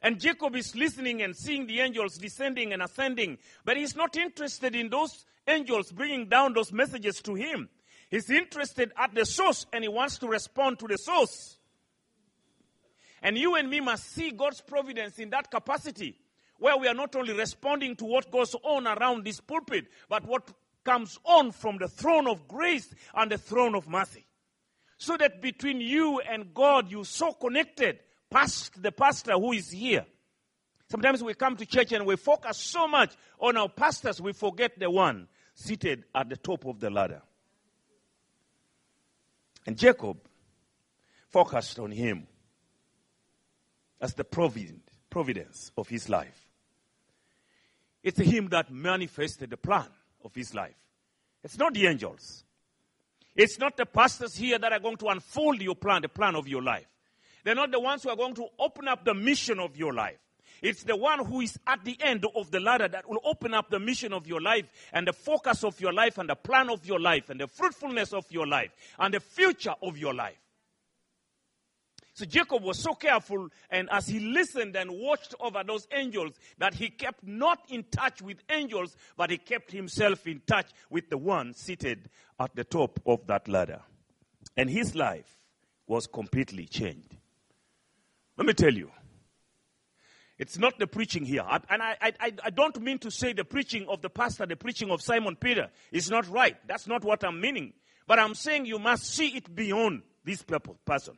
[0.00, 4.74] And Jacob is listening and seeing the angels descending and ascending, but he's not interested
[4.74, 7.68] in those angels bringing down those messages to him.
[8.10, 11.58] He's interested at the source and he wants to respond to the source.
[13.22, 16.18] And you and me must see God's providence in that capacity
[16.58, 20.50] where we are not only responding to what goes on around this pulpit, but what
[20.84, 24.26] comes on from the throne of grace and the throne of mercy.
[24.98, 27.98] So that between you and God, you're so connected
[28.30, 30.06] past the pastor who is here.
[30.90, 34.78] Sometimes we come to church and we focus so much on our pastors, we forget
[34.78, 37.22] the one seated at the top of the ladder.
[39.66, 40.18] And Jacob
[41.28, 42.26] focused on him
[44.00, 46.48] as the providence of his life.
[48.02, 49.88] It's him that manifested the plan
[50.22, 50.74] of his life.
[51.42, 52.44] It's not the angels.
[53.34, 56.46] It's not the pastors here that are going to unfold your plan, the plan of
[56.46, 56.86] your life.
[57.42, 60.18] They're not the ones who are going to open up the mission of your life.
[60.64, 63.68] It's the one who is at the end of the ladder that will open up
[63.68, 66.86] the mission of your life and the focus of your life and the plan of
[66.86, 70.38] your life and the fruitfulness of your life and the future of your life.
[72.14, 76.72] So Jacob was so careful, and as he listened and watched over those angels, that
[76.72, 81.18] he kept not in touch with angels, but he kept himself in touch with the
[81.18, 82.08] one seated
[82.40, 83.82] at the top of that ladder.
[84.56, 85.36] And his life
[85.86, 87.14] was completely changed.
[88.38, 88.90] Let me tell you,
[90.44, 91.42] it's not the preaching here.
[91.70, 94.90] and I, I, I don't mean to say the preaching of the pastor, the preaching
[94.90, 96.54] of Simon Peter is not right.
[96.68, 97.72] That's not what I'm meaning.
[98.06, 100.44] But I'm saying you must see it beyond this
[100.84, 101.16] person.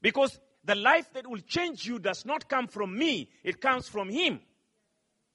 [0.00, 4.08] Because the life that will change you does not come from me, it comes from
[4.08, 4.40] Him.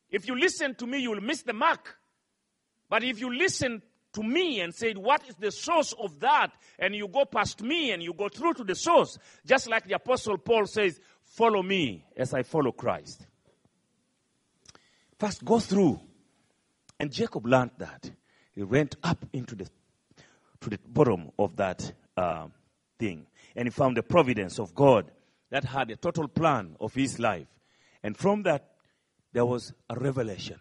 [0.10, 1.96] If you listen to me, you will miss the mark.
[2.90, 6.52] But if you listen to me and say, What is the source of that?
[6.80, 9.94] And you go past me and you go through to the source, just like the
[9.94, 11.00] Apostle Paul says,
[11.40, 13.26] Follow me as I follow Christ.
[15.18, 15.98] First, go through.
[17.00, 18.12] And Jacob learned that.
[18.52, 19.66] He went up into the
[20.60, 22.48] to the bottom of that uh,
[22.98, 23.26] thing,
[23.56, 25.10] and he found the providence of God
[25.50, 27.48] that had a total plan of his life.
[28.04, 28.72] And from that,
[29.32, 30.60] there was a revelation.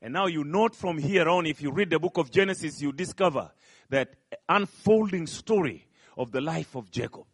[0.00, 2.92] And now you note from here on, if you read the book of Genesis, you
[2.92, 3.50] discover
[3.90, 4.14] that
[4.48, 7.24] unfolding story of the life of Jacob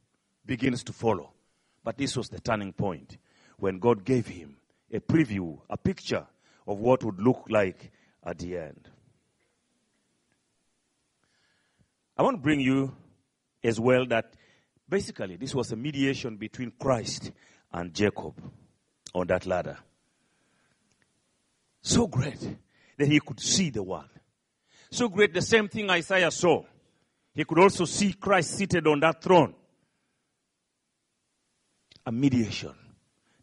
[0.47, 1.35] begins to follow.
[1.83, 3.19] But this was the turning point
[3.59, 4.57] when God gave him
[4.93, 6.27] a preview, a picture
[6.67, 7.91] of what would look like
[8.25, 8.89] at the end.
[12.17, 12.95] I want to bring you
[13.65, 14.35] as well that
[14.89, 17.33] basically this was a mediation between Christ
[17.73, 18.35] and Jacob
[19.15, 19.79] on that ladder.
[21.81, 22.57] So great
[22.99, 24.09] that he could see the one.
[24.91, 26.65] So great, the same thing Isaiah saw.
[27.33, 29.55] He could also see Christ seated on that throne.
[32.11, 32.75] A mediation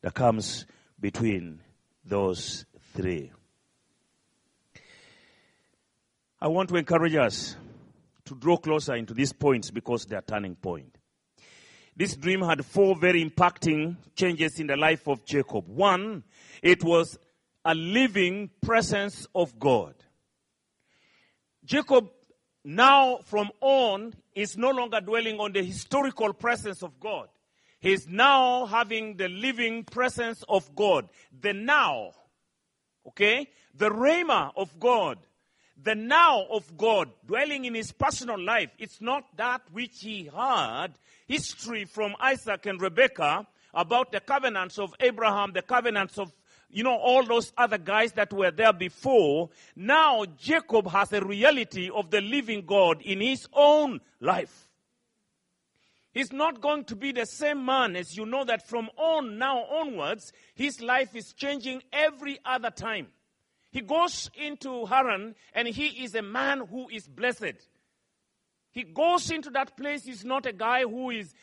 [0.02, 0.66] that comes
[1.00, 1.62] between
[2.04, 3.32] those three.
[6.42, 7.56] I want to encourage us
[8.26, 10.98] to draw closer into these points because they are turning point.
[11.96, 15.66] This dream had four very impacting changes in the life of Jacob.
[15.70, 16.26] One,
[16.62, 17.18] it was
[17.64, 19.96] a living presence of God.
[21.64, 22.10] Jacob
[22.66, 27.30] now from on is no longer dwelling on the historical presence of God.
[27.80, 31.10] He's now having the living presence of God.
[31.40, 32.12] The now.
[33.08, 33.48] Okay?
[33.76, 35.20] The Rhema of God.
[35.82, 38.72] The now of God dwelling in his personal life.
[38.80, 40.90] It's not that which he had
[41.28, 46.34] history from Isaac and Rebekah about the covenants of Abraham, the covenants of
[46.70, 49.50] you know, all those other guys that were there before.
[49.76, 54.67] Now Jacob has a reality of the living God in his own life.
[56.18, 59.66] He's not going to be the same man as you know that from on now
[59.66, 63.10] onwards, his life is changing every other time.
[63.72, 67.62] He goes into Haran and he is a man who is blessed.
[68.72, 71.36] He goes into that place, he's not a guy who is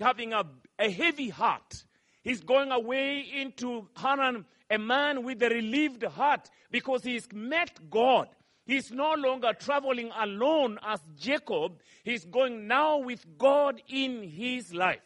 [0.00, 0.44] having a,
[0.78, 1.84] a heavy heart.
[2.22, 8.28] He's going away into Haran, a man with a relieved heart because he's met God.
[8.66, 11.80] He's no longer traveling alone as Jacob.
[12.02, 15.02] He's going now with God in his life.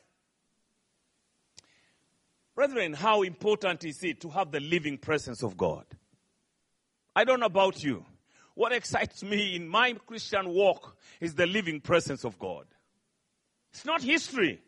[2.54, 5.84] Brethren, how important is it to have the living presence of God?
[7.14, 8.04] I don't know about you.
[8.54, 12.66] What excites me in my Christian walk is the living presence of God.
[13.72, 14.60] It's not history,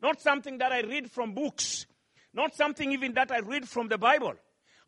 [0.00, 1.86] not something that I read from books,
[2.34, 4.34] not something even that I read from the Bible.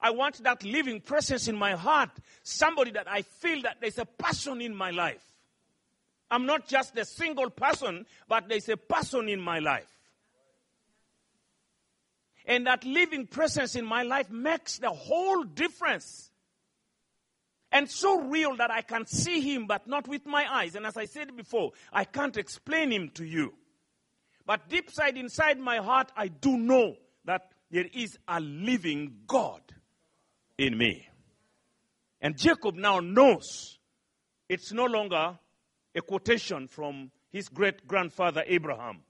[0.04, 2.10] I want that living presence in my heart.
[2.42, 5.24] Somebody that I feel that there's a person in my life.
[6.30, 9.88] I'm not just a single person, but there's a person in my life.
[12.44, 16.30] And that living presence in my life makes the whole difference.
[17.72, 20.74] And so real that I can see him, but not with my eyes.
[20.74, 23.54] And as I said before, I can't explain him to you.
[24.44, 29.62] But deep side inside my heart, I do know that there is a living God
[30.58, 31.06] in me.
[32.20, 33.78] And Jacob now knows
[34.48, 35.38] it's no longer
[35.94, 39.00] a quotation from his great grandfather Abraham.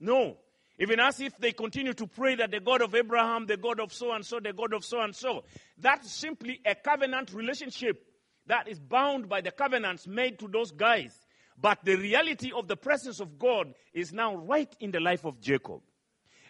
[0.00, 0.36] No.
[0.78, 3.92] Even as if they continue to pray that the God of Abraham, the God of
[3.92, 5.44] so and so, the God of so and so.
[5.78, 8.04] That's simply a covenant relationship
[8.46, 11.16] that is bound by the covenants made to those guys.
[11.60, 15.40] But the reality of the presence of God is now right in the life of
[15.40, 15.80] Jacob.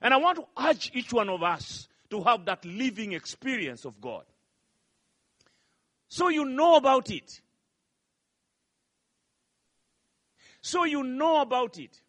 [0.00, 4.00] And I want to urge each one of us to have that living experience of
[4.00, 4.22] God.
[6.06, 7.40] So you know about it.
[10.62, 12.00] So you know about it.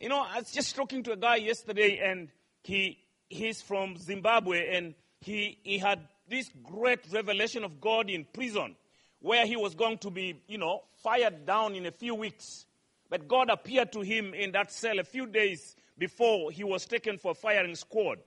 [0.00, 2.28] You know, I was just talking to a guy yesterday and
[2.64, 8.74] he he's from Zimbabwe and he he had this great revelation of God in prison
[9.20, 12.66] where he was going to be, you know, fired down in a few weeks.
[13.08, 17.18] But God appeared to him in that cell a few days before he was taken
[17.18, 18.18] for firing squad.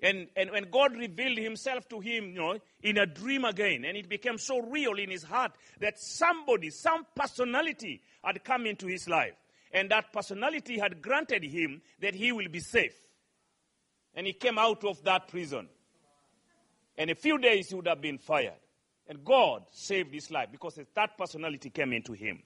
[0.00, 3.96] And, and when God revealed himself to him, you know, in a dream again, and
[3.96, 9.06] it became so real in his heart that somebody, some personality had come into his
[9.06, 9.34] life.
[9.70, 12.96] And that personality had granted him that he will be safe.
[14.14, 15.68] And he came out of that prison.
[16.96, 18.60] And a few days he would have been fired.
[19.08, 22.42] And God saved his life because that personality came into him.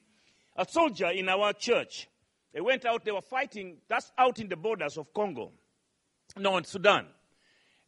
[0.56, 2.08] A soldier in our church
[2.52, 5.52] they went out, they were fighting, that's out in the borders of Congo,
[6.36, 7.06] no, in Sudan.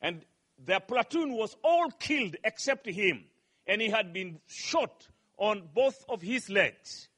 [0.00, 0.22] And
[0.64, 3.24] their platoon was all killed except him.
[3.66, 5.08] And he had been shot
[5.38, 7.08] on both of his legs.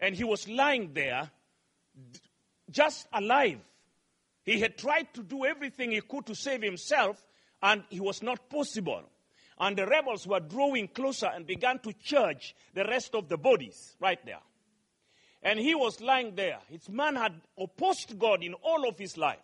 [0.00, 1.30] And he was lying there,
[2.70, 3.58] just alive.
[4.44, 7.22] He had tried to do everything he could to save himself,
[7.62, 9.02] and it was not possible.
[9.58, 13.96] And the rebels were drawing closer and began to charge the rest of the bodies
[14.00, 14.40] right there.
[15.42, 16.58] And he was lying there.
[16.68, 19.38] His man had opposed God in all of his life.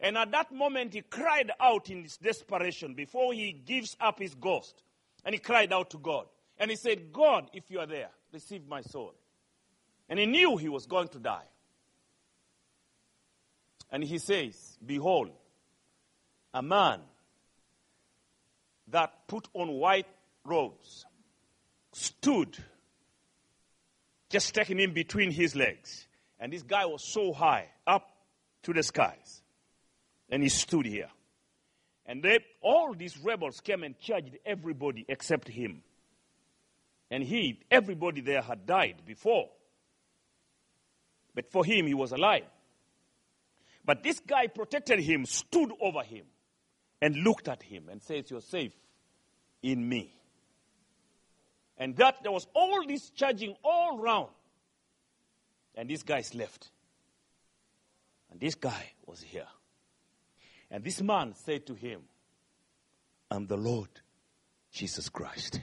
[0.00, 4.34] And at that moment, he cried out in his desperation before he gives up his
[4.34, 4.82] ghost.
[5.24, 6.26] And he cried out to God.
[6.58, 9.14] And he said, God, if you are there, receive my soul.
[10.08, 11.46] And he knew he was going to die.
[13.92, 15.30] And he says, Behold,
[16.54, 17.00] a man
[18.88, 20.06] that put on white
[20.44, 21.04] robes
[21.92, 22.56] stood
[24.30, 26.06] just taking him between his legs.
[26.38, 28.08] And this guy was so high, up
[28.62, 29.42] to the skies.
[30.30, 31.10] And he stood here.
[32.06, 35.82] And they, all these rebels came and charged everybody except him.
[37.10, 39.48] And he, everybody there had died before.
[41.34, 42.46] But for him, he was alive.
[43.84, 46.24] But this guy protected him, stood over him,
[47.02, 48.74] and looked at him and says, You're safe
[49.62, 50.14] in me.
[51.80, 54.28] And that there was all this charging all round.
[55.74, 56.68] And this guy's left.
[58.30, 59.46] And this guy was here.
[60.70, 62.02] And this man said to him,
[63.30, 63.88] I'm the Lord
[64.70, 65.60] Jesus Christ,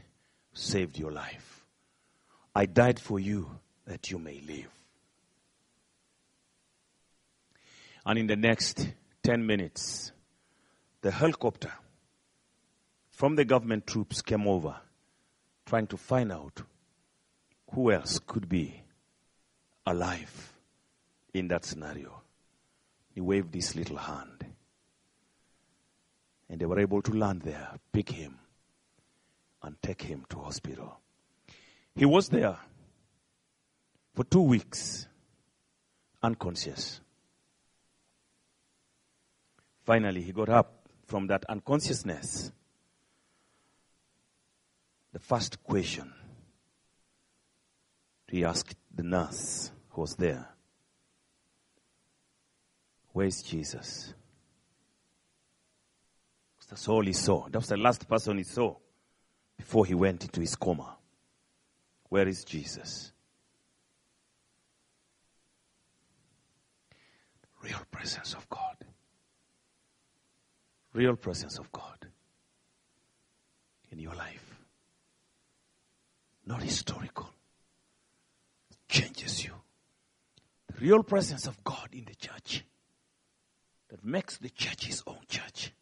[0.53, 1.63] saved your life.
[2.55, 3.51] I died for you
[3.85, 4.71] that you may live.
[8.05, 8.87] And in the next
[9.21, 10.11] 10 minutes,
[11.01, 11.71] the helicopter
[13.11, 14.77] from the government troops came over
[15.67, 16.61] trying to find out
[17.73, 18.81] who else could be
[19.85, 20.53] alive
[21.33, 22.21] in that scenario.
[23.13, 24.45] He waved his little hand.
[26.49, 28.39] And they were able to land there, pick him,
[29.61, 30.99] and take him to hospital.
[31.93, 32.57] He was there
[34.15, 35.07] for two weeks,
[36.23, 37.01] unconscious.
[39.83, 42.51] Finally, he got up from that unconsciousness.
[45.17, 46.13] The first question
[48.27, 50.47] he asked the nurse who was there,
[53.13, 54.13] Where is Jesus?
[56.69, 57.47] That's all he saw.
[57.49, 58.75] That was the last person he saw
[59.57, 60.97] before he went into his coma.
[62.09, 63.11] Where is Jesus?
[67.63, 68.85] Real presence of God.
[70.93, 72.05] Real presence of God
[73.91, 74.46] in your life.
[76.47, 77.29] Not historical.
[78.87, 79.51] Changes you.
[80.67, 82.63] The real presence of God in the church
[83.89, 85.73] that makes the church his own church.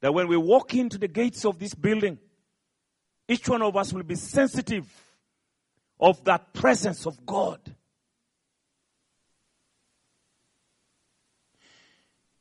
[0.00, 2.18] That when we walk into the gates of this building,
[3.28, 4.86] each one of us will be sensitive
[6.00, 7.60] of that presence of God.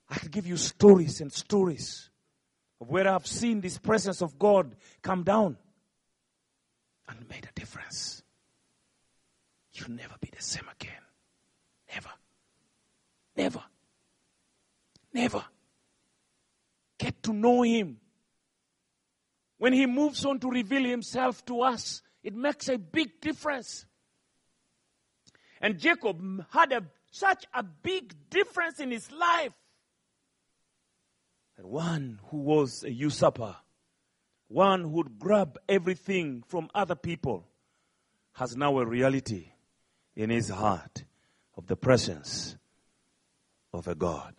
[0.09, 2.09] I could give you stories and stories
[2.79, 5.57] of where I've seen this presence of God come down
[7.07, 8.23] and made a difference.
[9.73, 11.01] You'll never be the same again.
[11.93, 12.09] Never.
[13.35, 13.63] Never.
[15.13, 15.45] Never.
[16.97, 17.97] Get to know Him.
[19.57, 23.85] When He moves on to reveal Himself to us, it makes a big difference.
[25.61, 29.53] And Jacob had a, such a big difference in his life.
[31.57, 33.55] And one who was a usurper,
[34.47, 37.45] one who would grab everything from other people,
[38.33, 39.49] has now a reality
[40.15, 41.03] in his heart
[41.57, 42.55] of the presence
[43.73, 44.33] of a God.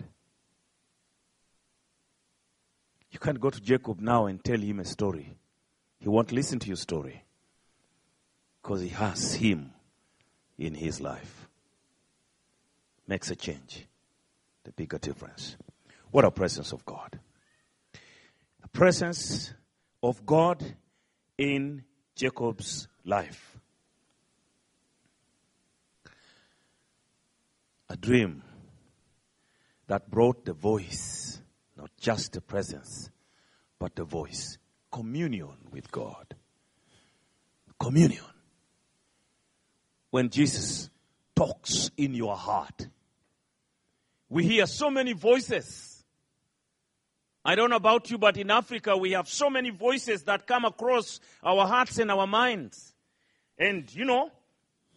[3.11, 5.35] You can't go to Jacob now and tell him a story.
[5.99, 7.25] He won't listen to your story
[8.63, 9.73] because he has him
[10.59, 11.49] in his life.
[13.09, 13.87] Makes a change,
[14.65, 15.57] the bigger difference.
[16.11, 17.19] What a presence of God.
[18.61, 19.55] The presence
[20.03, 20.63] of God
[21.39, 21.85] in
[22.15, 23.59] Jacob's life.
[27.89, 28.43] A dream
[29.87, 31.41] that brought the voice,
[31.77, 33.11] not just the presence,
[33.79, 34.59] but the voice.
[34.91, 36.35] Communion with God.
[37.79, 38.25] Communion.
[40.11, 40.91] When Jesus
[41.35, 42.89] talks in your heart,
[44.29, 45.96] we hear so many voices.
[47.47, 50.65] I don't know about you, but in Africa, we have so many voices that come
[50.65, 52.93] across our hearts and our minds.
[53.57, 54.33] And, you know,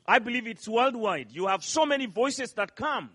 [0.08, 1.28] I believe it's worldwide.
[1.32, 3.12] You have so many voices that come.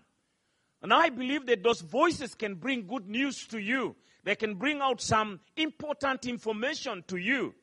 [0.81, 3.97] And I believe that those voices can bring good news to you.
[4.23, 7.53] They can bring out some important information to you.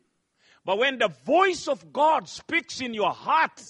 [0.66, 3.62] But when the voice of God speaks in your heart,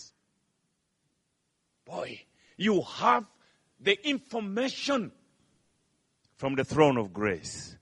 [1.84, 2.20] boy,
[2.56, 3.26] you have
[3.78, 5.12] the information
[6.36, 7.76] from the throne of grace.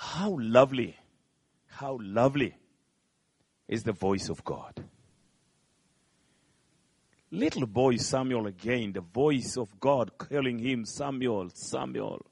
[0.00, 0.96] How lovely,
[1.66, 2.54] how lovely
[3.66, 4.84] is the voice of God.
[7.32, 12.24] Little boy Samuel again, the voice of God calling him Samuel, Samuel.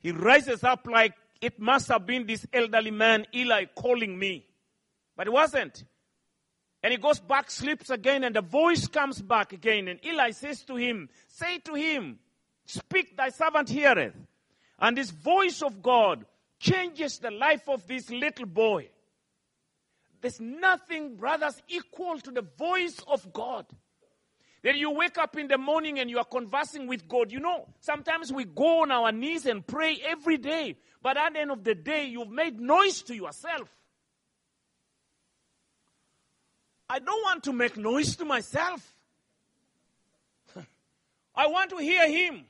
[0.00, 4.44] He rises up like it must have been this elderly man, Eli, calling me.
[5.16, 5.84] But it wasn't.
[6.82, 9.86] And he goes back, sleeps again, and the voice comes back again.
[9.86, 12.18] And Eli says to him, Say to him,
[12.64, 14.16] Speak, thy servant heareth.
[14.80, 16.24] And this voice of God
[16.58, 18.88] changes the life of this little boy.
[20.20, 23.66] There's nothing, brothers, equal to the voice of God.
[24.62, 27.32] Then you wake up in the morning and you are conversing with God.
[27.32, 31.40] You know, sometimes we go on our knees and pray every day, but at the
[31.40, 33.68] end of the day, you've made noise to yourself.
[36.90, 38.96] I don't want to make noise to myself.
[41.34, 42.44] I want to hear Him.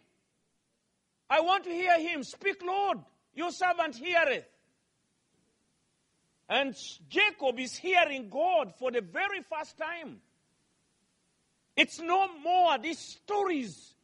[1.30, 2.24] I want to hear Him.
[2.24, 2.98] Speak, Lord,
[3.34, 4.44] your servant heareth.
[6.48, 6.74] And
[7.08, 10.20] Jacob is hearing God for the very first time.
[11.76, 13.94] It's no more these stories.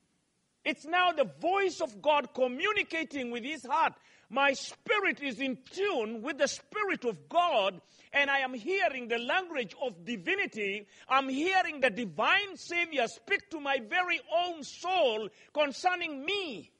[0.64, 3.94] It's now the voice of God communicating with his heart.
[4.30, 7.80] My spirit is in tune with the spirit of God,
[8.12, 10.86] and I am hearing the language of divinity.
[11.08, 16.72] I'm hearing the divine Savior speak to my very own soul concerning me.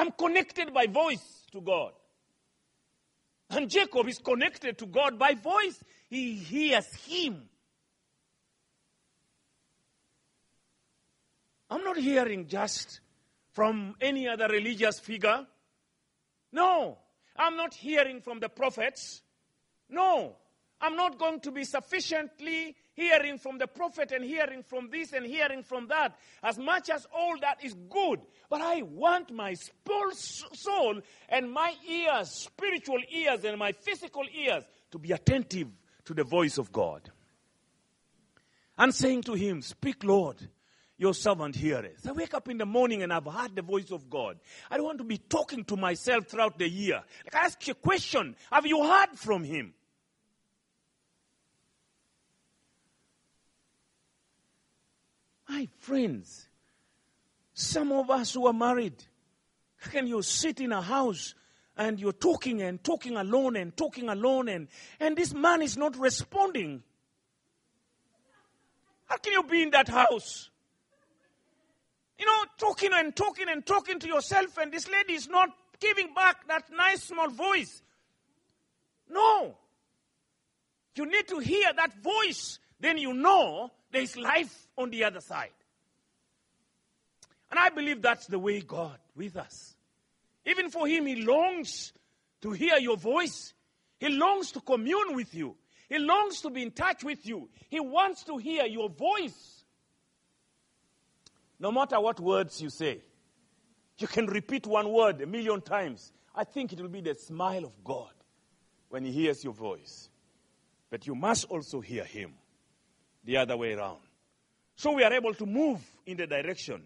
[0.00, 1.92] I'm connected by voice to God.
[3.50, 5.84] And Jacob is connected to God by voice.
[6.08, 7.42] He hears him.
[11.68, 13.00] I'm not hearing just
[13.52, 15.46] from any other religious figure.
[16.50, 16.96] No.
[17.36, 19.20] I'm not hearing from the prophets.
[19.90, 20.34] No.
[20.80, 25.24] I'm not going to be sufficiently hearing from the prophet and hearing from this and
[25.24, 28.20] hearing from that, as much as all that is good.
[28.50, 34.98] But I want my soul and my ears, spiritual ears, and my physical ears to
[34.98, 35.68] be attentive
[36.04, 37.10] to the voice of God.
[38.76, 40.36] And saying to him, Speak, Lord,
[40.96, 42.06] your servant heareth.
[42.06, 44.38] I wake up in the morning and I've heard the voice of God.
[44.70, 47.02] I don't want to be talking to myself throughout the year.
[47.24, 49.72] Like I ask you a question Have you heard from him?
[55.50, 56.48] My friends,
[57.54, 58.94] some of us who are married,
[59.90, 61.34] can you sit in a house
[61.76, 64.68] and you're talking and talking alone and talking alone and,
[65.00, 66.84] and this man is not responding?
[69.06, 70.50] How can you be in that house?
[72.16, 75.48] You know, talking and talking and talking to yourself, and this lady is not
[75.80, 77.82] giving back that nice small voice.
[79.08, 79.56] No.
[80.94, 85.20] You need to hear that voice, then you know there is life on the other
[85.20, 85.50] side.
[87.50, 89.74] And I believe that's the way God with us.
[90.46, 91.92] Even for Him, He longs
[92.42, 93.52] to hear your voice.
[93.98, 95.56] He longs to commune with you.
[95.88, 97.48] He longs to be in touch with you.
[97.68, 99.64] He wants to hear your voice.
[101.58, 103.02] No matter what words you say,
[103.98, 106.12] you can repeat one word a million times.
[106.34, 108.12] I think it will be the smile of God
[108.88, 110.08] when He hears your voice.
[110.88, 112.34] But you must also hear Him
[113.24, 114.00] the other way around.
[114.76, 116.82] So we are able to move in the direction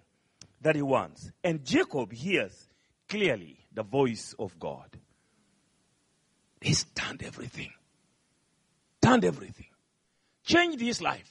[0.61, 1.31] that he wants.
[1.43, 2.69] And Jacob hears
[3.09, 4.89] clearly the voice of God.
[6.61, 7.73] He's turned everything.
[9.03, 9.67] Turned everything.
[10.45, 11.31] Changed his life.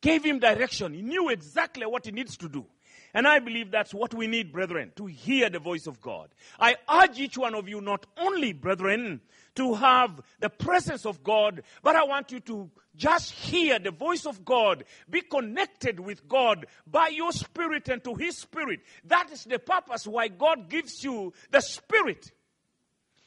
[0.00, 0.94] Gave him direction.
[0.94, 2.66] He knew exactly what he needs to do.
[3.12, 6.28] And I believe that's what we need, brethren, to hear the voice of God.
[6.60, 9.20] I urge each one of you, not only, brethren,
[9.56, 14.26] to have the presence of God, but I want you to just hear the voice
[14.26, 18.80] of God, be connected with God by your spirit and to His spirit.
[19.04, 22.30] That is the purpose why God gives you the spirit.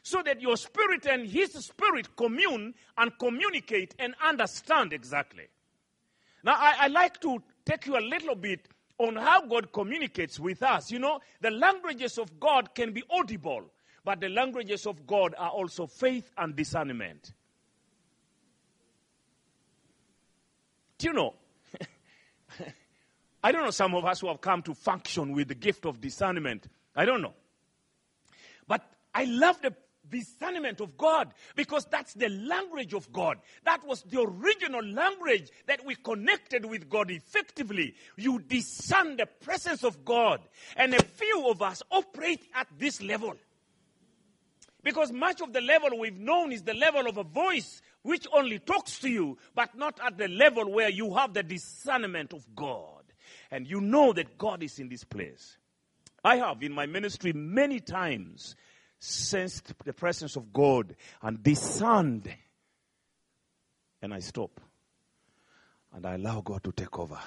[0.02, 5.48] So that your spirit and His spirit commune and communicate and understand exactly.
[6.44, 8.68] Now, I, I like to take you a little bit
[8.98, 10.92] on how God communicates with us.
[10.92, 13.64] You know, the languages of God can be audible,
[14.04, 17.34] but the languages of God are also faith and discernment.
[20.98, 21.34] Do you know?
[23.44, 26.02] I don't know some of us who have come to function with the gift of
[26.02, 26.68] discernment.
[26.96, 27.34] I don't know.
[28.68, 28.86] But
[29.16, 29.74] I love the
[30.10, 33.38] discernment of God because that's the language of God.
[33.64, 37.96] That was the original language that we connected with God effectively.
[38.18, 40.42] You discern the presence of God,
[40.76, 43.36] and a few of us operate at this level.
[44.90, 48.58] Because much of the level we've known is the level of a voice which only
[48.58, 53.04] talks to you, but not at the level where you have the discernment of God.
[53.52, 55.58] And you know that God is in this place.
[56.24, 58.56] I have in my ministry many times
[58.98, 62.28] sensed the presence of God and discerned.
[64.02, 64.60] And I stop.
[65.94, 67.20] And I allow God to take over.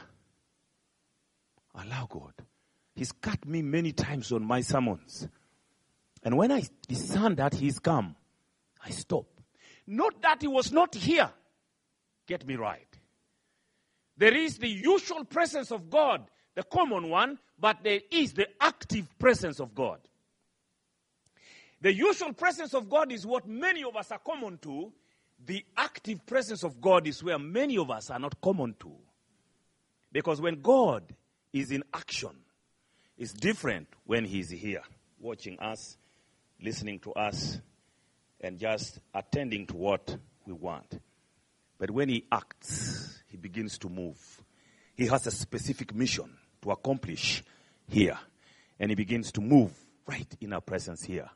[1.76, 2.32] Allow God.
[2.96, 5.28] He's cut me many times on my sermons.
[6.22, 8.16] And when I discern that He's come,
[8.84, 9.26] I stop.
[9.86, 11.30] Not that He was not here.
[12.26, 12.86] Get me right.
[14.16, 16.22] There is the usual presence of God,
[16.54, 19.98] the common one, but there is the active presence of God.
[21.80, 24.92] The usual presence of God is what many of us are common to.
[25.44, 28.92] The active presence of God is where many of us are not common to.
[30.12, 31.02] Because when God
[31.52, 32.30] is in action,
[33.18, 34.82] it's different when He's here,
[35.18, 35.96] watching us,
[36.62, 37.58] listening to us,
[38.40, 41.00] and just attending to what we want.
[41.78, 44.18] But when He acts, He begins to move.
[44.94, 47.42] He has a specific mission to accomplish
[47.88, 48.18] here.
[48.78, 49.72] And He begins to move
[50.06, 51.30] right in our presence here.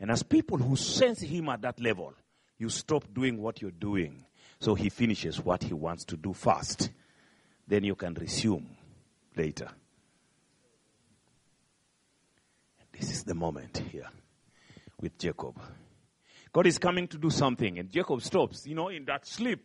[0.00, 2.14] And as people who sense Him at that level,
[2.58, 4.24] you stop doing what you're doing.
[4.60, 6.90] So He finishes what He wants to do first.
[7.66, 8.76] Then you can resume
[9.36, 9.68] later.
[12.92, 14.08] This is the moment here
[15.04, 15.60] with Jacob.
[16.50, 18.66] God is coming to do something, and Jacob stops.
[18.66, 19.62] You know, in that sleep,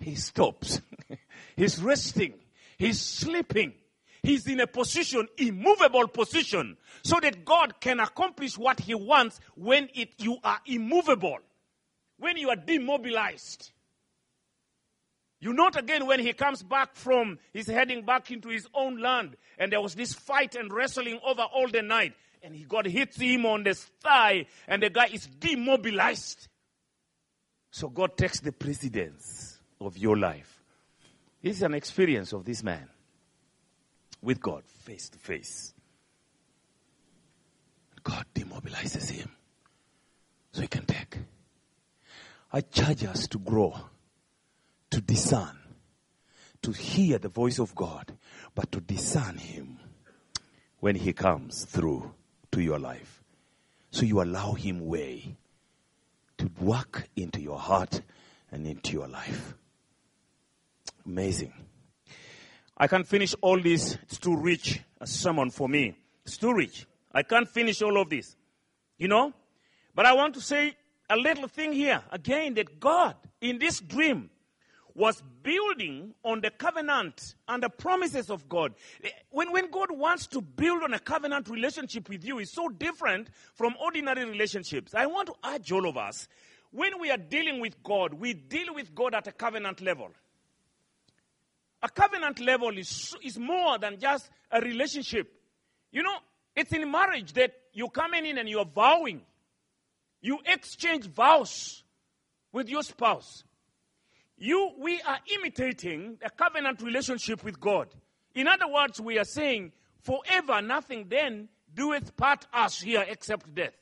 [0.00, 0.80] he stops.
[1.56, 2.34] He's resting.
[2.78, 3.74] He's sleeping.
[4.22, 9.90] He's in a position, immovable position, so that God can accomplish what He wants when
[9.94, 11.38] it, you are immovable,
[12.18, 13.72] when you are demobilized.
[15.38, 19.36] You note again when he comes back from, he's heading back into his own land,
[19.58, 23.16] and there was this fight and wrestling over all the night, and he got hits
[23.18, 26.48] him on the thigh, and the guy is demobilized.
[27.70, 30.62] So God takes the precedence of your life.
[31.42, 32.88] This is an experience of this man
[34.20, 35.72] with God face to face.
[38.02, 39.30] God demobilizes him
[40.52, 41.18] so he can take.
[42.52, 43.74] I charge us to grow,
[44.90, 45.58] to discern,
[46.62, 48.12] to hear the voice of God,
[48.54, 49.78] but to discern him
[50.80, 52.12] when he comes through
[52.52, 53.22] to your life.
[53.90, 55.36] So you allow him way
[56.38, 58.00] to work into your heart
[58.50, 59.54] and into your life.
[61.04, 61.52] Amazing.
[62.76, 63.98] I can't finish all this.
[64.04, 65.96] It's too rich a sermon for me.
[66.24, 66.86] It's too rich.
[67.12, 68.36] I can't finish all of this.
[68.98, 69.32] You know?
[69.94, 70.76] But I want to say
[71.10, 74.30] a little thing here again that God, in this dream,
[74.94, 78.74] was building on the covenant and the promises of God.
[79.30, 83.28] When, when God wants to build on a covenant relationship with you, it's so different
[83.54, 84.94] from ordinary relationships.
[84.94, 86.28] I want to urge all of us
[86.72, 90.08] when we are dealing with God, we deal with God at a covenant level.
[91.82, 95.30] A covenant level is, is more than just a relationship.
[95.90, 96.16] You know,
[96.56, 99.20] it's in marriage that you're coming in and you're vowing.
[100.22, 101.82] You exchange vows
[102.52, 103.44] with your spouse.
[104.42, 107.86] You, we are imitating a covenant relationship with God.
[108.34, 109.70] In other words, we are saying,
[110.00, 113.76] forever nothing then doeth part us here except death.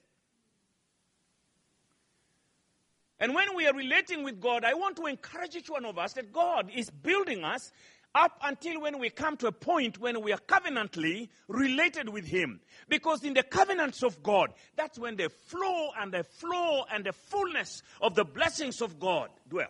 [3.19, 6.13] And when we are relating with God, I want to encourage each one of us
[6.13, 7.73] that God is building us
[8.15, 12.61] up until when we come to a point when we are covenantly related with Him.
[12.87, 17.15] Because in the covenants of God, that's when the flow and the flow and the
[17.15, 19.69] fullness of the blessings of God dwell.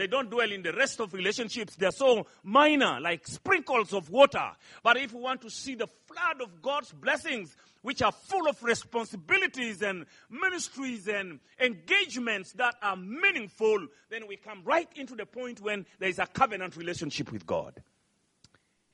[0.00, 1.76] They don't dwell in the rest of relationships.
[1.76, 4.52] They're so minor, like sprinkles of water.
[4.82, 8.62] But if we want to see the flood of God's blessings, which are full of
[8.62, 15.60] responsibilities and ministries and engagements that are meaningful, then we come right into the point
[15.60, 17.82] when there is a covenant relationship with God.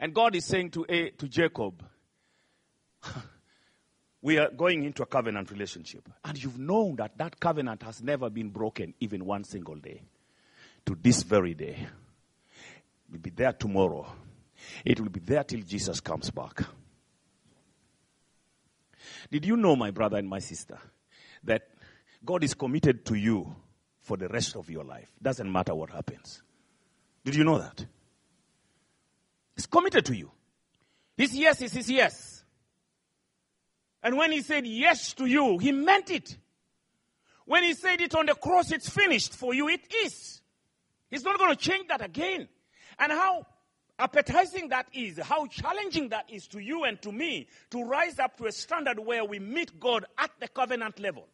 [0.01, 1.85] And God is saying to, a, to Jacob,
[4.23, 6.09] we are going into a covenant relationship.
[6.25, 10.03] And you've known that that covenant has never been broken even one single day
[10.87, 11.87] to this very day.
[13.09, 14.07] It will be there tomorrow.
[14.85, 16.63] It will be there till Jesus comes back.
[19.31, 20.79] Did you know, my brother and my sister,
[21.45, 21.69] that
[22.25, 23.55] God is committed to you
[24.01, 25.09] for the rest of your life?
[25.21, 26.43] Doesn't matter what happens.
[27.25, 27.85] Did you know that?
[29.55, 30.31] He's committed to you.
[31.17, 32.45] His yes is his yes.
[34.03, 36.37] And when he said yes to you, he meant it.
[37.47, 40.41] When he said it on the cross, it's finished for you, it is.
[41.11, 42.49] He's not going to change that again.
[42.99, 43.47] And how
[43.99, 48.37] appetizing that is, how challenging that is to you and to me to rise up
[48.39, 51.27] to a standard where we meet God at the covenant level.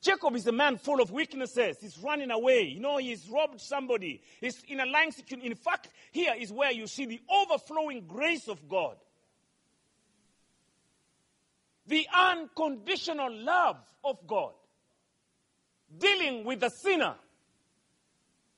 [0.00, 1.76] Jacob is a man full of weaknesses.
[1.80, 2.62] He's running away.
[2.62, 4.20] You know, he's robbed somebody.
[4.40, 5.46] He's in a lying situation.
[5.46, 8.96] In fact, here is where you see the overflowing grace of God.
[11.86, 14.54] The unconditional love of God
[15.98, 17.14] dealing with the sinner.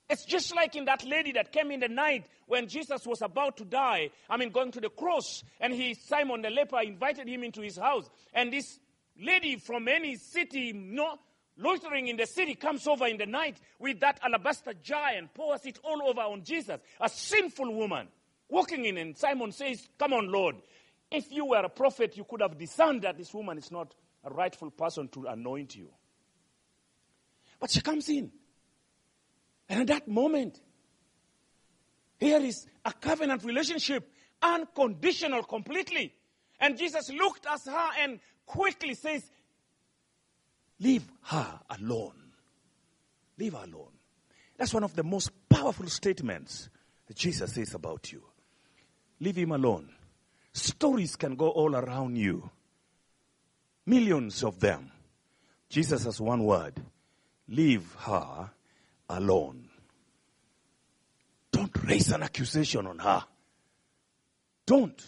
[0.09, 3.57] It's just like in that lady that came in the night when Jesus was about
[3.57, 4.11] to die.
[4.29, 7.79] I mean, going to the cross, and he, Simon the leper, invited him into his
[7.79, 8.09] house.
[8.35, 8.79] And this
[9.19, 11.19] lady from any city, no,
[11.57, 15.65] loitering in the city, comes over in the night with that alabaster jar and pours
[15.65, 16.81] it all over on Jesus.
[17.01, 18.09] A sinful woman
[18.49, 20.57] walking in, and Simon says, Come on, Lord.
[21.11, 24.31] If you were a prophet, you could have discerned that this woman is not a
[24.31, 25.89] rightful person to anoint you.
[27.65, 28.31] But she comes in.
[29.71, 30.61] And at that moment,
[32.19, 34.07] here is a covenant relationship,
[34.43, 36.13] unconditional completely.
[36.61, 39.23] And Jesus looked at her and quickly says,
[40.79, 42.35] Leave her alone.
[43.39, 43.95] Leave her alone.
[44.59, 46.69] That's one of the most powerful statements
[47.07, 48.23] that Jesus says about you.
[49.21, 49.89] Leave him alone.
[50.53, 52.51] Stories can go all around you,
[53.87, 54.93] millions of them.
[55.71, 56.83] Jesus has one word
[57.49, 58.51] leave her
[59.09, 59.69] alone.
[61.51, 63.25] Don't raise an accusation on her.
[64.67, 65.01] Don't.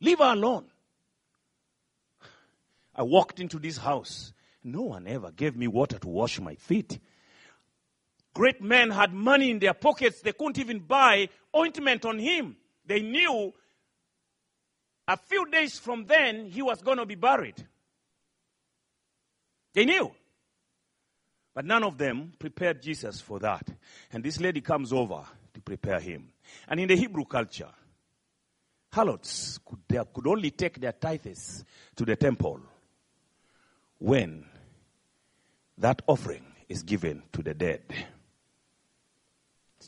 [0.00, 0.66] Leave her alone.
[2.94, 4.32] I walked into this house.
[4.64, 6.98] No one ever gave me water to wash my feet.
[8.34, 10.20] Great men had money in their pockets.
[10.22, 12.56] They couldn't even buy ointment on him.
[12.86, 13.52] They knew
[15.06, 17.66] a few days from then he was going to be buried.
[19.74, 20.12] They knew.
[21.54, 23.68] But none of them prepared Jesus for that.
[24.12, 25.22] And this lady comes over
[25.52, 26.28] to prepare him.
[26.68, 27.68] And in the Hebrew culture,
[28.90, 31.64] harlots could, they could only take their tithes
[31.96, 32.60] to the temple
[33.98, 34.44] when
[35.78, 37.82] that offering is given to the dead.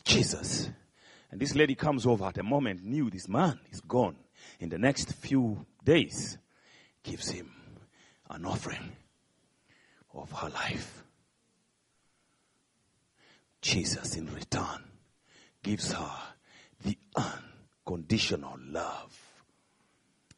[0.03, 0.69] Jesus.
[1.31, 4.15] And this lady comes over at a moment, knew this man is gone.
[4.59, 6.37] In the next few days,
[7.03, 7.51] gives him
[8.29, 8.91] an offering
[10.13, 11.04] of her life.
[13.65, 14.83] Jesus, in return,
[15.63, 16.11] gives her
[16.83, 19.17] the unconditional love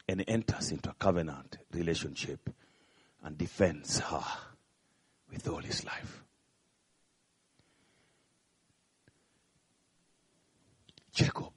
[0.07, 2.49] and enters into a covenant relationship
[3.21, 4.23] and defends her
[5.29, 6.23] with all his life.
[11.13, 11.51] Jacob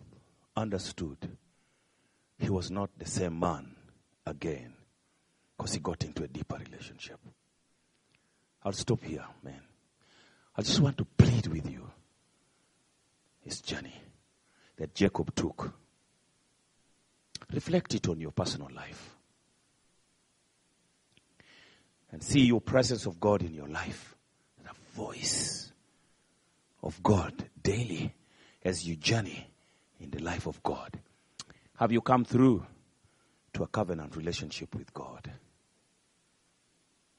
[0.57, 1.19] understood
[2.37, 3.77] he was not the same man
[4.27, 4.73] again
[5.57, 7.21] because he got into a deeper relationship.
[8.65, 9.70] I'll stop here, man.
[10.61, 11.91] I just want to plead with you
[13.41, 13.99] his journey
[14.77, 15.73] that Jacob took.
[17.51, 19.17] Reflect it on your personal life.
[22.13, 24.15] And see your presence of God in your life.
[24.63, 25.73] The voice
[26.83, 27.33] of God
[27.63, 28.15] daily
[28.63, 29.49] as you journey
[29.99, 31.01] in the life of God.
[31.77, 32.67] Have you come through
[33.55, 35.31] to a covenant relationship with God?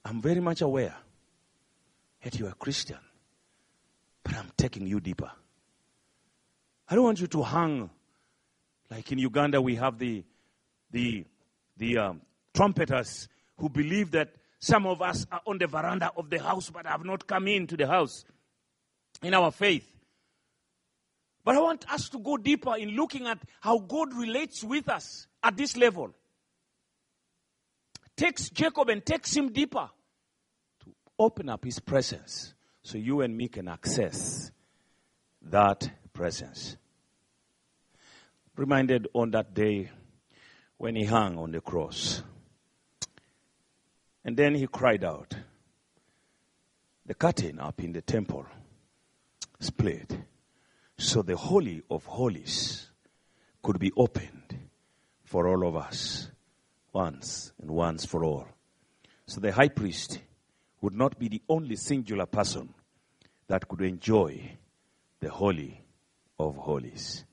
[0.06, 0.96] I'm very much aware
[2.22, 3.00] that you're a Christian,
[4.24, 5.32] but I'm taking you deeper.
[6.90, 7.90] I don't want you to hang
[8.90, 9.62] like in Uganda.
[9.62, 10.24] We have the
[10.92, 11.26] the
[11.78, 12.22] the um,
[12.54, 16.86] trumpeters who believe that some of us are on the veranda of the house but
[16.86, 18.26] have not come into the house
[19.24, 19.88] in our faith.
[21.44, 25.28] But I want us to go deeper in looking at how God relates with us
[25.42, 26.14] at this level.
[28.16, 29.90] Takes Jacob and takes him deeper
[30.84, 32.54] to open up his presence
[32.84, 34.52] so you and me can access
[35.42, 36.78] that presence.
[38.56, 39.90] Reminded on that day
[40.78, 42.22] when he hung on the cross.
[44.24, 45.34] And then he cried out.
[47.06, 48.46] The curtain up in the temple
[49.60, 50.18] split
[50.98, 52.88] so the Holy of Holies
[53.64, 54.70] could be opened
[55.24, 56.30] for all of us
[56.94, 58.48] once and once for all.
[59.26, 60.20] So the high priest
[60.82, 62.74] would not be the only singular person
[63.48, 64.58] that could enjoy
[65.20, 65.84] the Holy
[66.40, 67.24] of Holies.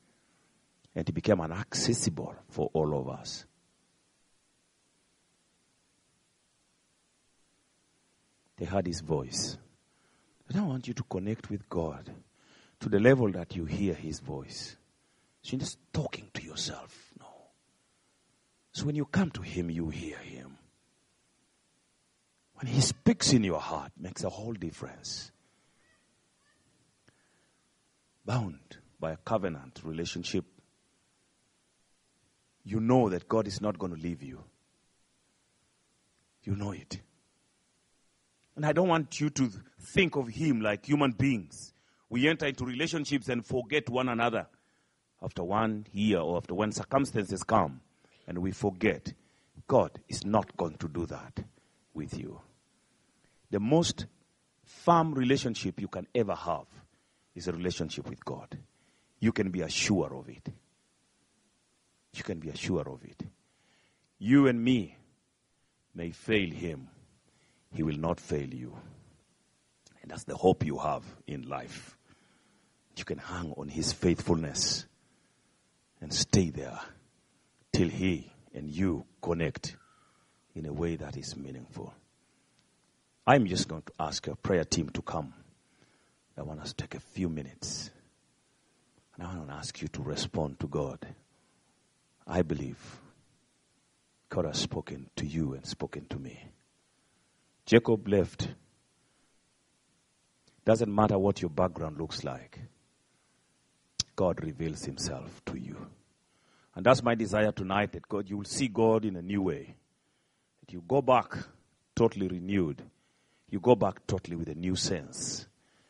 [0.94, 3.44] And it became inaccessible for all of us.
[8.58, 9.56] They heard his voice.
[10.46, 12.10] But I want you to connect with God
[12.80, 14.76] to the level that you hear his voice.
[15.42, 17.12] So you're just talking to yourself.
[17.20, 17.26] No.
[18.72, 20.57] So when you come to him, you hear him.
[22.58, 25.30] When he speaks in your heart, makes a whole difference.
[28.24, 30.44] Bound by a covenant relationship,
[32.64, 34.42] you know that God is not going to leave you.
[36.42, 37.00] You know it.
[38.56, 39.50] And I don't want you to
[39.94, 41.72] think of him like human beings
[42.10, 44.46] we enter into relationships and forget one another
[45.22, 47.80] after one year or after when circumstances come
[48.26, 49.12] and we forget.
[49.66, 51.40] God is not going to do that
[51.92, 52.40] with you.
[53.50, 54.06] The most
[54.64, 56.66] firm relationship you can ever have
[57.34, 58.58] is a relationship with God.
[59.20, 60.48] You can be assured of it.
[62.14, 63.22] You can be assured of it.
[64.18, 64.96] You and me
[65.94, 66.88] may fail him,
[67.72, 68.76] he will not fail you.
[70.02, 71.98] And that's the hope you have in life
[72.98, 74.84] you can hang on his faithfulness
[76.00, 76.80] and stay there
[77.72, 79.76] till he and you connect
[80.54, 81.94] in a way that is meaningful.
[83.28, 85.34] I'm just going to ask a prayer team to come.
[86.34, 87.90] I want us to take a few minutes.
[89.14, 91.06] And I want to ask you to respond to God.
[92.26, 92.78] I believe
[94.30, 96.42] God has spoken to you and spoken to me.
[97.66, 98.48] Jacob left.
[100.64, 102.58] Doesn't matter what your background looks like,
[104.16, 105.76] God reveals himself to you.
[106.74, 109.74] And that's my desire tonight that God, you will see God in a new way.
[110.60, 111.36] That you go back
[111.94, 112.82] totally renewed.
[113.50, 115.46] You go back totally with a new sense.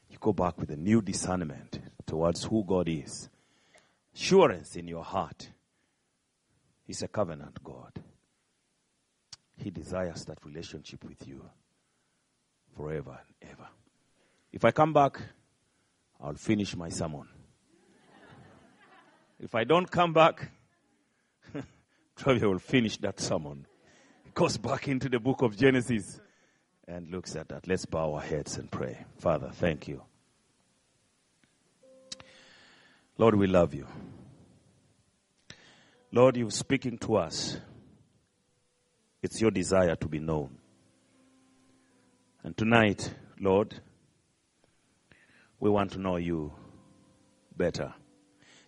[0.08, 3.28] You go back with a new discernment towards who God is.
[4.14, 5.48] Assurance in your heart.
[6.86, 7.92] He's a covenant God.
[9.56, 11.44] He desires that relationship with you
[12.76, 13.68] forever and ever.
[14.52, 15.20] If I come back,
[16.20, 17.28] I'll finish my sermon.
[19.40, 20.50] If I don't come back,
[22.16, 23.66] probably will finish that sermon.
[24.34, 26.20] Goes back into the book of Genesis
[26.88, 27.68] and looks at that.
[27.68, 29.04] Let's bow our heads and pray.
[29.18, 30.02] Father, thank you.
[33.18, 33.86] Lord, we love you.
[36.10, 37.58] Lord, you're speaking to us.
[39.22, 40.56] It's your desire to be known.
[42.42, 43.74] And tonight, Lord,
[45.60, 46.52] we want to know you
[47.54, 47.92] better.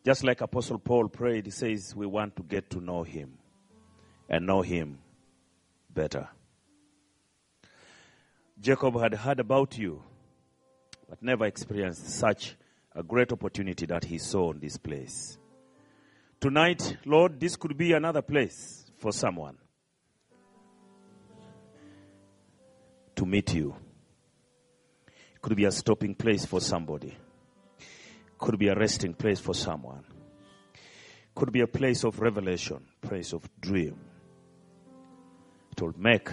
[0.05, 3.39] Just like Apostle Paul prayed, he says we want to get to know him
[4.29, 4.99] and know him
[5.89, 6.29] better.
[8.61, 10.03] Jacob had heard about you,
[11.09, 12.57] but never experienced such
[12.95, 15.39] a great opportunity that he saw in this place.
[16.39, 19.57] Tonight, Lord, this could be another place for someone
[23.17, 23.75] to meet you.
[25.35, 27.17] It could be a stopping place for somebody.
[28.39, 30.05] Could be a resting place for someone.
[31.35, 33.99] Could be a place of revelation, place of dream.
[35.73, 36.29] It will make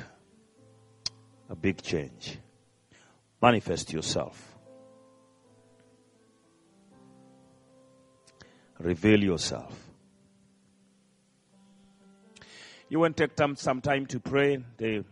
[1.49, 2.37] a big change.
[3.41, 4.55] Manifest yourself.
[8.79, 9.87] Reveal yourself.
[12.89, 14.63] You want to take some time to pray.
[14.77, 15.03] The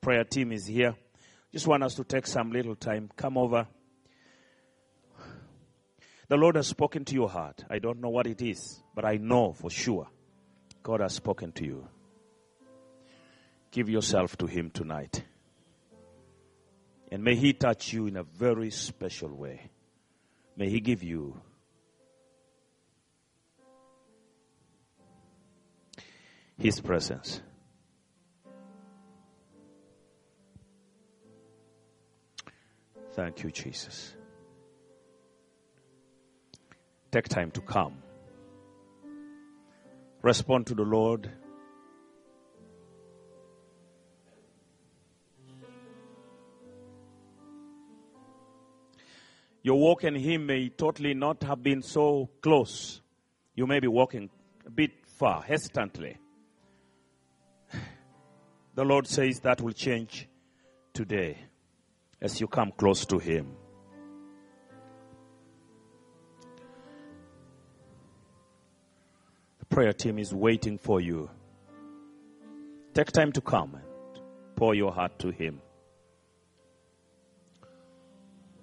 [0.00, 0.94] prayer team is here.
[1.52, 3.10] Just want us to take some little time.
[3.16, 3.66] Come over.
[6.28, 7.64] The Lord has spoken to your heart.
[7.70, 10.08] I don't know what it is, but I know for sure
[10.82, 11.88] God has spoken to you.
[13.70, 15.24] Give yourself to Him tonight.
[17.12, 19.68] And may He touch you in a very special way.
[20.56, 21.38] May He give you
[26.56, 27.42] His presence.
[33.12, 34.14] Thank you, Jesus.
[37.10, 38.02] Take time to come.
[40.22, 41.30] Respond to the Lord.
[49.62, 53.00] Your walk in Him may totally not have been so close.
[53.54, 54.28] You may be walking
[54.66, 56.16] a bit far, hesitantly.
[58.74, 60.26] The Lord says that will change
[60.94, 61.36] today
[62.22, 63.54] as you come close to Him.
[69.58, 71.28] The prayer team is waiting for you.
[72.94, 73.84] Take time to come and
[74.56, 75.60] pour your heart to Him.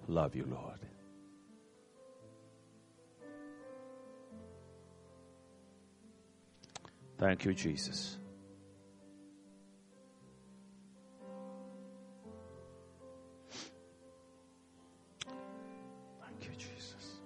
[0.08, 0.89] Love you, Lord.
[7.20, 8.18] Thank you, Jesus.
[16.22, 17.20] Thank you, Jesus.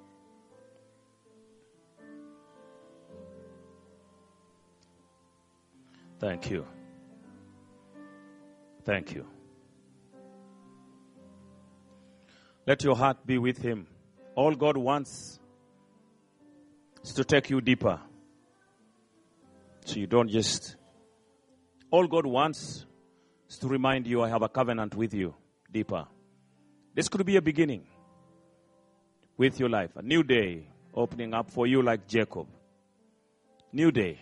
[6.20, 6.66] Thank you.
[8.84, 9.28] Thank you.
[12.66, 13.86] Let your heart be with Him.
[14.34, 15.40] All God wants
[17.04, 18.00] is to take you deeper.
[19.86, 20.76] So you don't just.
[21.92, 22.86] All God wants
[23.50, 25.36] is to remind you, I have a covenant with you
[25.72, 26.06] deeper.
[26.96, 27.86] This could be a beginning
[29.38, 32.48] with your life, a new day opening up for you like Jacob.
[33.72, 34.20] New day.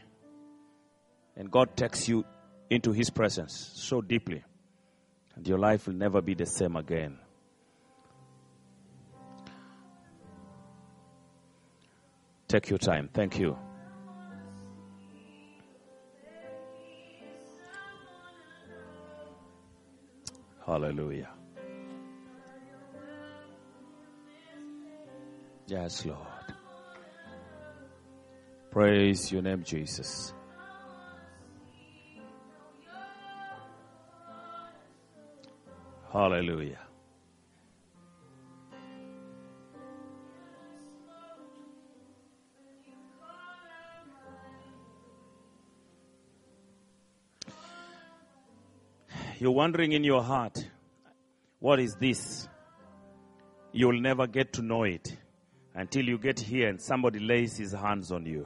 [1.36, 2.26] And God takes you
[2.70, 4.43] into His presence so deeply,
[5.36, 7.18] and your life will never be the same again.
[12.47, 13.09] Take your time.
[13.14, 13.57] Thank you.
[20.72, 21.28] Hallelujah.
[25.67, 26.17] Yes, Lord.
[28.69, 30.34] Praise your name, Jesus.
[36.13, 36.80] Hallelujah.
[49.42, 50.64] You're wondering in your heart,
[51.58, 52.48] what is this?
[53.72, 55.18] You'll never get to know it
[55.74, 58.46] until you get here and somebody lays his hands on you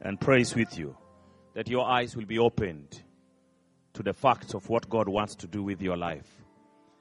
[0.00, 0.96] and prays with you
[1.52, 3.02] that your eyes will be opened
[3.92, 6.30] to the facts of what God wants to do with your life.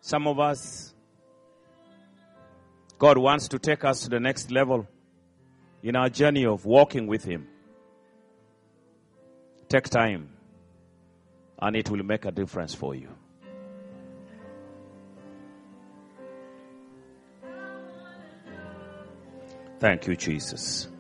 [0.02, 0.94] Some of us,
[2.98, 4.90] God wants to take us to the next level
[5.82, 7.48] in our journey of walking with Him.
[9.70, 10.32] Take time,
[11.62, 13.10] and it will make a difference for you.
[19.80, 20.91] Thank you, Jesus.